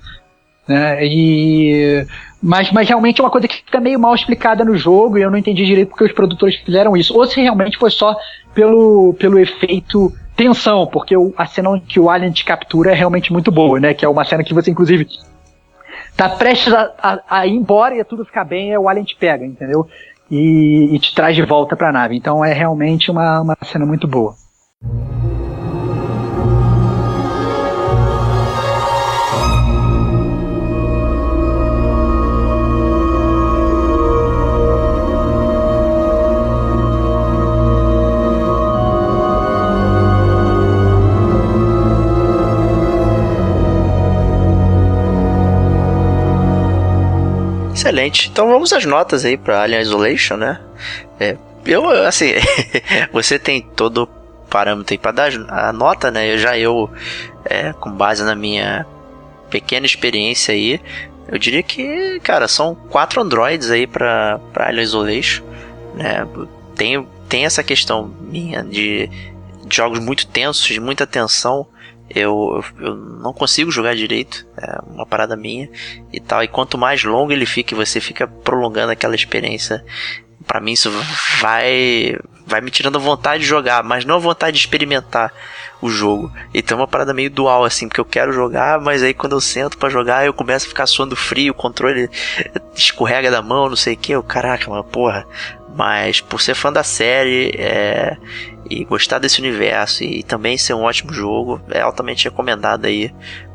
[0.67, 1.07] Né?
[1.07, 2.07] E
[2.45, 5.31] mas, mas realmente é uma coisa que fica meio mal explicada no jogo e eu
[5.31, 7.17] não entendi direito porque os produtores fizeram isso.
[7.17, 8.15] Ou se realmente foi só
[8.55, 13.33] pelo, pelo efeito tensão, porque o, a cena que o Alien te captura é realmente
[13.33, 13.95] muito boa, né?
[13.95, 15.07] Que é uma cena que você, inclusive,
[16.15, 19.17] tá prestes a, a, a ir embora e tudo ficar bem, e o Alien te
[19.17, 19.89] pega, entendeu?
[20.31, 22.15] E, e te traz de volta pra nave.
[22.15, 24.35] Então é realmente uma, uma cena muito boa.
[47.85, 48.31] Excelente.
[48.31, 50.59] Então vamos às notas aí para Alien Isolation, né?
[51.21, 52.33] É, eu, assim,
[53.13, 54.07] você tem todo o
[54.49, 56.33] parâmetro aí para dar a nota, né?
[56.33, 56.91] Eu já eu,
[57.45, 58.87] é, com base na minha
[59.51, 60.81] pequena experiência aí,
[61.29, 65.45] eu diria que, cara, são quatro androids aí para Alien Isolation,
[65.95, 66.27] né?
[66.75, 69.11] Tem, tem essa questão minha de,
[69.63, 71.67] de jogos muito tensos, de muita tensão,
[72.09, 75.69] eu, eu não consigo jogar direito, é uma parada minha
[76.13, 76.43] e tal.
[76.43, 79.85] E quanto mais longo ele fica, você fica prolongando aquela experiência.
[80.47, 80.91] Para mim isso
[81.41, 82.17] vai
[82.47, 85.33] vai me tirando a vontade de jogar, mas não a vontade de experimentar
[85.81, 86.33] o jogo.
[86.53, 89.41] Então é uma parada meio dual assim, porque eu quero jogar, mas aí quando eu
[89.41, 92.11] sento para jogar, eu começo a ficar suando frio, o controle
[92.75, 94.13] escorrega da mão, não sei o que.
[94.13, 95.27] Eu, caraca, mano, porra,
[95.77, 98.17] Mas por ser fã da série é,
[98.69, 103.13] e gostar desse universo e também ser um ótimo jogo, é altamente recomendado aí,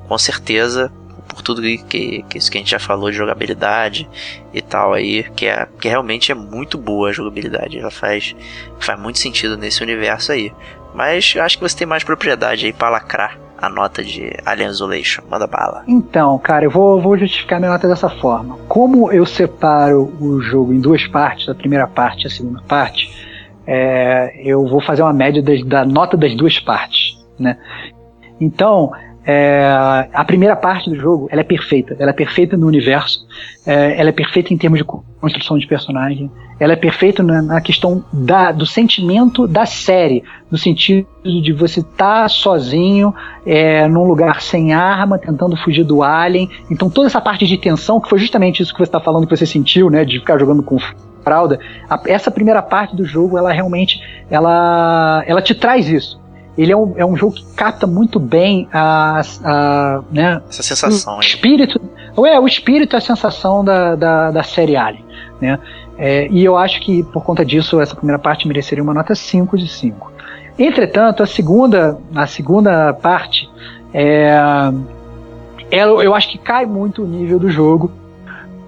[0.07, 0.91] com certeza,
[1.29, 4.09] por tudo que, que, isso que a gente já falou de jogabilidade
[4.53, 8.35] e tal aí, que, é, que realmente é muito boa a jogabilidade, ela faz,
[8.79, 10.51] faz muito sentido nesse universo aí.
[10.93, 15.21] Mas acho que você tem mais propriedade aí para lacrar a nota de Alien Isolation.
[15.29, 15.83] Manda bala.
[15.87, 18.57] Então, cara, eu vou, vou justificar minha nota dessa forma.
[18.67, 23.09] Como eu separo o jogo em duas partes, a primeira parte e a segunda parte,
[23.67, 27.57] é, eu vou fazer uma média das, da nota das duas partes, né?
[28.41, 28.91] Então,
[29.25, 31.95] é, a primeira parte do jogo ela é perfeita.
[31.99, 33.25] Ela é perfeita no universo,
[33.65, 37.61] é, ela é perfeita em termos de construção de personagem, ela é perfeita na, na
[37.61, 43.13] questão da, do sentimento da série, no sentido de você estar tá sozinho
[43.45, 46.49] é, num lugar sem arma, tentando fugir do alien.
[46.71, 49.35] Então toda essa parte de tensão, que foi justamente isso que você está falando que
[49.35, 50.77] você sentiu, né, de ficar jogando com
[51.23, 51.59] fralda,
[51.89, 56.18] a, essa primeira parte do jogo, ela realmente, ela, ela te traz isso
[56.61, 61.17] ele é um, é um jogo que capta muito bem a, a né, essa sensação
[61.17, 61.79] o espírito
[62.17, 65.05] é o espírito a sensação da, da, da série Alien
[65.39, 65.57] né?
[65.97, 69.57] É, e eu acho que por conta disso essa primeira parte mereceria uma nota 5
[69.57, 70.11] de 5
[70.57, 73.49] entretanto a segunda a segunda parte
[73.93, 74.37] é,
[75.71, 77.91] é, eu acho que cai muito o nível do jogo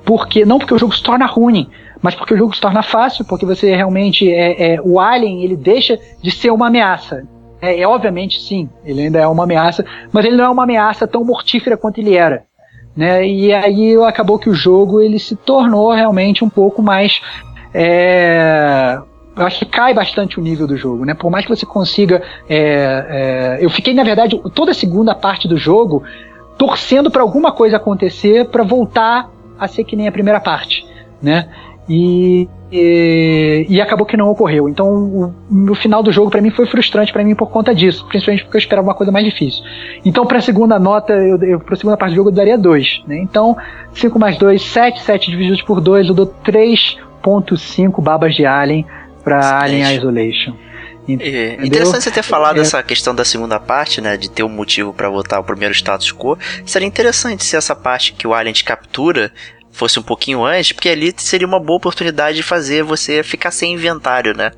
[0.06, 1.70] porque não porque o jogo se torna ruim
[2.02, 5.56] mas porque o jogo se torna fácil, porque você realmente é, é, o Alien ele
[5.56, 7.24] deixa de ser uma ameaça.
[7.62, 11.08] É, é, obviamente sim, ele ainda é uma ameaça, mas ele não é uma ameaça
[11.08, 12.44] tão mortífera quanto ele era.
[12.96, 13.26] Né?
[13.26, 17.22] E aí acabou que o jogo ele se tornou realmente um pouco mais.
[17.74, 19.00] É,
[19.36, 21.14] eu acho que cai bastante o nível do jogo, né?
[21.14, 22.22] Por mais que você consiga.
[22.50, 26.04] É, é, eu fiquei, na verdade, toda a segunda parte do jogo
[26.58, 30.86] torcendo para alguma coisa acontecer para voltar a ser que nem a primeira parte,
[31.22, 31.50] né?
[31.88, 34.70] E, e, e, acabou que não ocorreu.
[34.70, 38.06] Então, o, o final do jogo para mim foi frustrante para mim por conta disso,
[38.08, 39.62] principalmente porque eu esperava uma coisa mais difícil.
[40.06, 42.58] Então, para a segunda nota, eu, eu para a segunda parte do jogo eu daria
[42.58, 43.18] 2, né?
[43.18, 43.58] Então,
[43.94, 48.86] 5 mais 2, 7, 7 divididos por 2, eu dou 3.5 babas de Alien
[49.22, 50.54] para Alien Isolation.
[51.08, 51.66] Entendeu?
[51.66, 54.16] Interessante você ter falado é, essa questão da segunda parte, né?
[54.16, 56.38] De ter um motivo para voltar ao primeiro status quo.
[56.66, 59.32] Seria interessante se essa parte que o Alien te captura
[59.82, 63.74] fosse um pouquinho antes, porque ali seria uma boa oportunidade de fazer você ficar sem
[63.74, 64.52] inventário, né?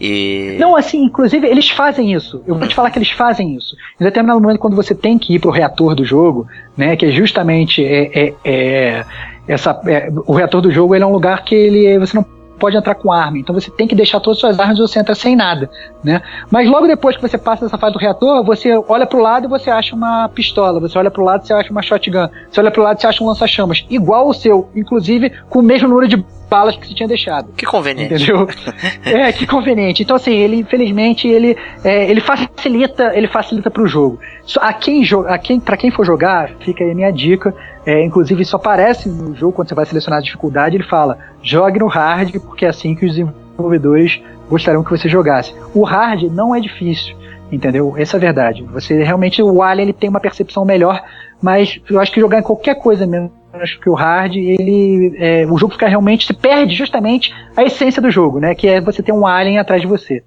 [0.00, 0.56] E...
[0.60, 2.40] Não, assim, inclusive eles fazem isso.
[2.46, 3.74] Eu vou te falar que eles fazem isso.
[4.00, 6.96] Em determinado momento, quando você tem que ir pro reator do jogo, né?
[6.96, 9.04] Que é justamente é, é, é
[9.48, 12.76] essa, é, o reator do jogo ele é um lugar que ele, você não pode
[12.76, 13.38] entrar com arma.
[13.38, 15.70] Então você tem que deixar todas as suas armas e você entra sem nada,
[16.02, 16.20] né?
[16.50, 19.48] Mas logo depois que você passa dessa fase do reator, você olha pro lado e
[19.48, 20.80] você acha uma pistola.
[20.80, 22.28] Você olha pro lado e você acha uma shotgun.
[22.50, 23.86] Você olha pro lado e você acha um lança-chamas.
[23.88, 27.52] Igual o seu, inclusive com o mesmo número de balas que você tinha deixado.
[27.52, 28.14] Que conveniente.
[28.14, 28.48] Entendeu?
[29.04, 30.02] é, que conveniente.
[30.02, 34.18] Então, assim, ele, infelizmente, ele, é, ele facilita, ele facilita pro jogo.
[34.60, 37.54] A quem, a quem, pra quem for jogar, fica aí a minha dica.
[37.84, 41.78] É, inclusive, isso aparece no jogo, quando você vai selecionar a dificuldade, ele fala, jogue
[41.78, 45.54] no hard, porque é assim que os desenvolvedores gostariam que você jogasse.
[45.74, 47.16] O hard não é difícil,
[47.52, 47.94] entendeu?
[47.96, 48.62] Essa é a verdade.
[48.72, 51.02] Você realmente, o Alien, ele tem uma percepção melhor,
[51.40, 55.46] mas eu acho que jogar em qualquer coisa mesmo, acho que o hard, ele, é,
[55.46, 58.54] o jogo fica realmente, se perde justamente a essência do jogo, né?
[58.54, 60.22] Que é você ter um alien atrás de você.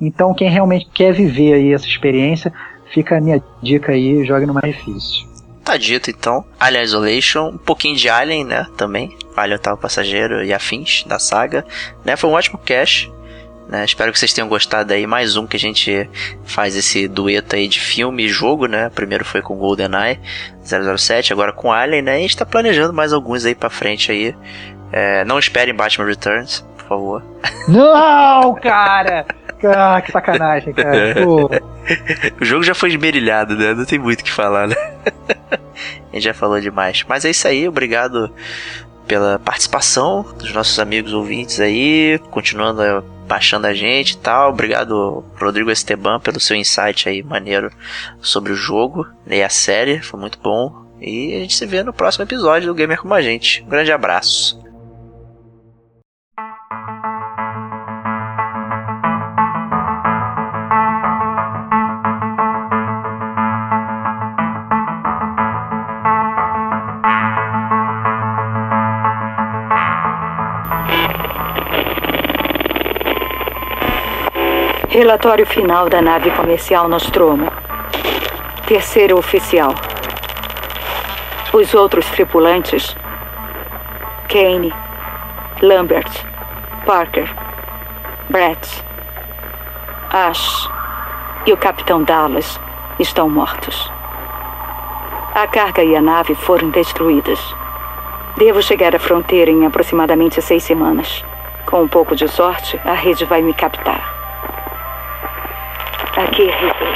[0.00, 2.52] Então, quem realmente quer viver aí essa experiência,
[2.92, 5.32] fica a minha dica aí, jogue no mais difícil.
[5.64, 6.44] Tá dito então.
[6.58, 8.66] Alien Isolation, um pouquinho de Alien, né?
[8.76, 9.16] Também.
[9.36, 11.64] Alien Oitavo Passageiro e afins da saga.
[12.04, 12.16] Né?
[12.16, 13.12] Foi um ótimo cast.
[13.72, 13.86] Né?
[13.86, 15.06] Espero que vocês tenham gostado aí.
[15.06, 16.06] Mais um que a gente
[16.44, 18.90] faz esse dueto aí de filme e jogo, né?
[18.94, 20.20] Primeiro foi com GoldenEye
[20.62, 22.16] 007, agora com Alien, né?
[22.16, 24.36] E a gente tá planejando mais alguns aí pra frente aí.
[24.92, 27.24] É, não esperem Batman Returns, por favor.
[27.66, 29.24] Não, cara!
[29.64, 31.14] Ah, que sacanagem, cara.
[31.24, 31.48] Pô.
[32.42, 33.72] o jogo já foi esmerilhado, né?
[33.72, 34.76] Não tem muito o que falar, né?
[36.12, 37.06] a gente já falou demais.
[37.08, 38.30] Mas é isso aí, obrigado
[39.06, 43.02] pela participação dos nossos amigos ouvintes aí, continuando
[43.32, 44.50] baixando a gente e tal.
[44.50, 47.72] Obrigado, Rodrigo Esteban, pelo seu insight aí maneiro
[48.20, 50.84] sobre o jogo e a série, foi muito bom.
[51.00, 53.62] E a gente se vê no próximo episódio do Gamer Como a Gente.
[53.62, 54.61] Um grande abraço.
[74.92, 77.50] Relatório final da nave comercial Nostromo.
[78.66, 79.74] Terceiro oficial.
[81.50, 82.94] Os outros tripulantes:
[84.28, 84.70] Kane,
[85.62, 86.12] Lambert,
[86.84, 87.26] Parker,
[88.28, 88.84] Brett,
[90.10, 90.68] Ash
[91.46, 92.60] e o Capitão Dallas
[92.98, 93.90] estão mortos.
[95.34, 97.40] A carga e a nave foram destruídas.
[98.36, 101.24] Devo chegar à fronteira em aproximadamente seis semanas.
[101.64, 104.11] Com um pouco de sorte, a rede vai me captar.
[106.22, 106.94] Aqui, Ripley.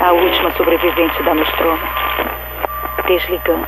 [0.00, 1.78] A última sobrevivente da Nostromo.
[3.06, 3.66] Desligando.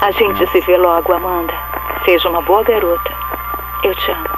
[0.00, 1.54] A gente se vê logo, Amanda.
[2.04, 3.12] Seja uma boa garota.
[3.82, 4.31] Eu te amo.